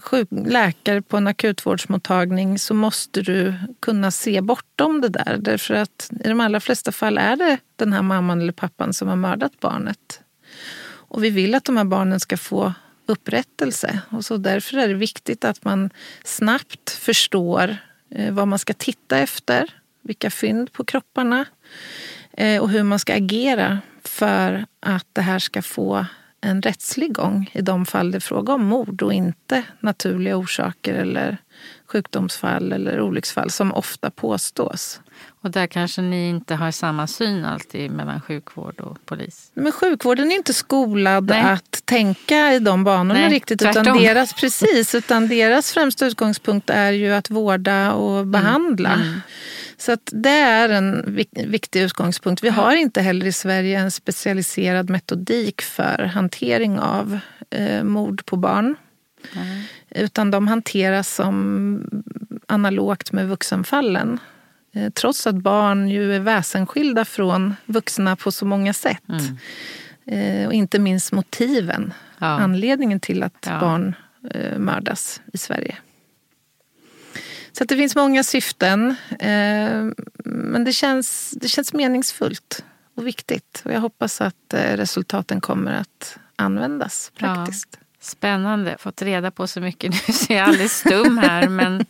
[0.00, 5.36] sjuk, läkare på en akutvårdsmottagning så måste du kunna se bortom det där.
[5.40, 9.08] Därför att i de allra flesta fall är det den här mamman eller pappan som
[9.08, 10.20] har mördat barnet.
[10.88, 12.74] Och vi vill att de här barnen ska få
[13.06, 14.00] upprättelse.
[14.10, 15.90] Och så därför är det viktigt att man
[16.24, 17.76] snabbt förstår
[18.10, 19.70] eh, vad man ska titta efter,
[20.02, 21.44] vilka fynd på kropparna
[22.32, 26.06] eh, och hur man ska agera för att det här ska få
[26.40, 30.94] en rättslig gång i de fall det är fråga om mord och inte naturliga orsaker
[30.94, 31.38] eller
[31.86, 35.00] sjukdomsfall eller olycksfall som ofta påstås.
[35.40, 39.50] Och där kanske ni inte har samma syn alltid mellan sjukvård och polis?
[39.54, 41.42] Men sjukvården är inte skolad Nej.
[41.42, 43.62] att tänka i de banorna Nej, riktigt.
[43.62, 48.92] Utan deras, precis, utan deras främsta utgångspunkt är ju att vårda och behandla.
[48.92, 49.08] Mm.
[49.08, 49.20] Mm.
[49.78, 51.16] Så att det är en
[51.46, 52.44] viktig utgångspunkt.
[52.44, 57.18] Vi har inte heller i Sverige en specialiserad metodik för hantering av
[57.50, 58.76] eh, mord på barn.
[59.34, 59.62] Mm.
[59.90, 62.02] Utan de hanteras som
[62.46, 64.18] analogt med vuxenfallen.
[64.74, 69.08] Eh, trots att barn ju är väsenskilda från vuxna på så många sätt.
[69.08, 69.38] Mm.
[70.06, 72.26] Eh, och inte minst motiven, ja.
[72.26, 73.60] anledningen till att ja.
[73.60, 73.94] barn
[74.30, 75.76] eh, mördas i Sverige.
[77.58, 78.96] Så det finns många syften.
[79.18, 79.84] Eh,
[80.24, 83.62] men det känns, det känns meningsfullt och viktigt.
[83.64, 87.68] Och jag hoppas att eh, resultaten kommer att användas praktiskt.
[87.72, 87.78] Ja.
[88.00, 88.76] Spännande.
[88.78, 91.48] Fått reda på så mycket nu så jag är alldeles stum här.
[91.48, 91.86] Men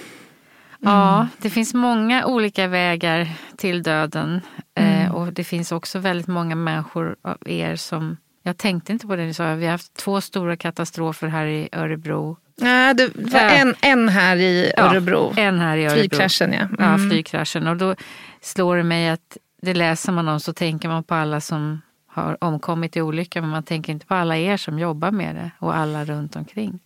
[0.80, 4.40] ja, det finns många olika vägar till döden.
[4.74, 9.16] Eh, och det finns också väldigt många människor av er som jag tänkte inte på
[9.16, 9.54] det du sa.
[9.54, 12.36] Vi har haft två stora katastrofer här i Örebro.
[12.56, 13.50] Nej, det var Ja.
[13.50, 15.32] en, en här i Örebro.
[15.36, 15.98] Ja, en här i Örebro.
[15.98, 16.68] Flygkraschen, ja.
[16.78, 17.10] Ja, Mm.
[17.10, 17.66] flygkraschen.
[17.66, 17.94] Och då
[18.40, 22.36] slår det mig att det läser man om så tänker man på alla som har
[22.40, 25.76] omkommit i olyckan men man tänker inte på alla er som jobbar med det och
[25.76, 26.78] alla runt omkring.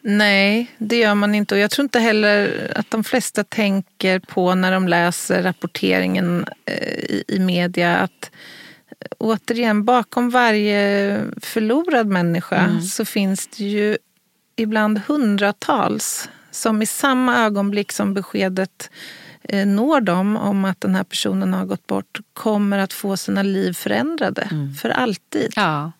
[0.00, 1.54] Nej, det gör man inte.
[1.54, 6.74] Och jag tror inte heller att de flesta tänker på när de läser rapporteringen eh,
[6.88, 8.30] i, i media att
[9.00, 13.98] eh, återigen, bakom varje förlorad människa så finns det ju
[14.56, 18.90] ibland hundratals som i samma ögonblick som beskedet
[19.42, 23.42] eh, når dem om att den här personen har gått bort kommer att få sina
[23.42, 24.48] liv förändrade
[24.82, 25.52] för alltid.
[25.56, 25.92] Ja,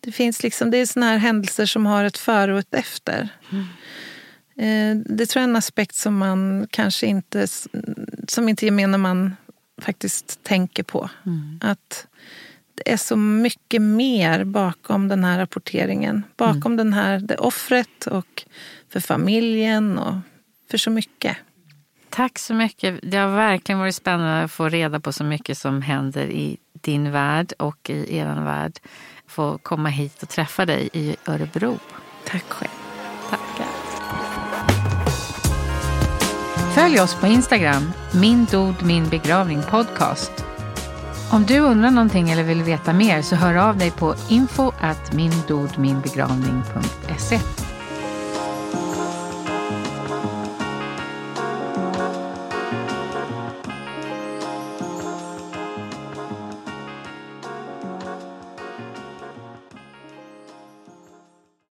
[0.00, 3.28] Det finns liksom, det är såna här händelser som har ett före och ett efter.
[4.56, 7.46] Eh, Det tror jag är en aspekt som man kanske inte,
[8.28, 9.36] som inte gemene man
[9.82, 11.10] faktiskt tänker på.
[11.60, 12.06] Att
[12.84, 16.22] det är så mycket mer bakom den här rapporteringen.
[16.36, 18.44] Bakom den här, det offret och
[18.88, 20.14] för familjen och
[20.70, 21.36] för så mycket.
[22.10, 22.98] tack så mycket.
[23.02, 27.12] Det har verkligen varit spännande att få reda på så mycket som händer i din
[27.12, 28.78] värld och i er värld.
[29.26, 31.78] Få komma hit och träffa dig i Örebro.
[32.26, 32.70] Tack själv.
[33.30, 33.66] Tackar.
[36.74, 40.47] Följ oss på Instagram, min dod min begravning podcast.
[41.30, 45.12] Om du undrar någonting eller vill veta mer så hör av dig på info at
[45.12, 47.40] mindodminbegravning.se.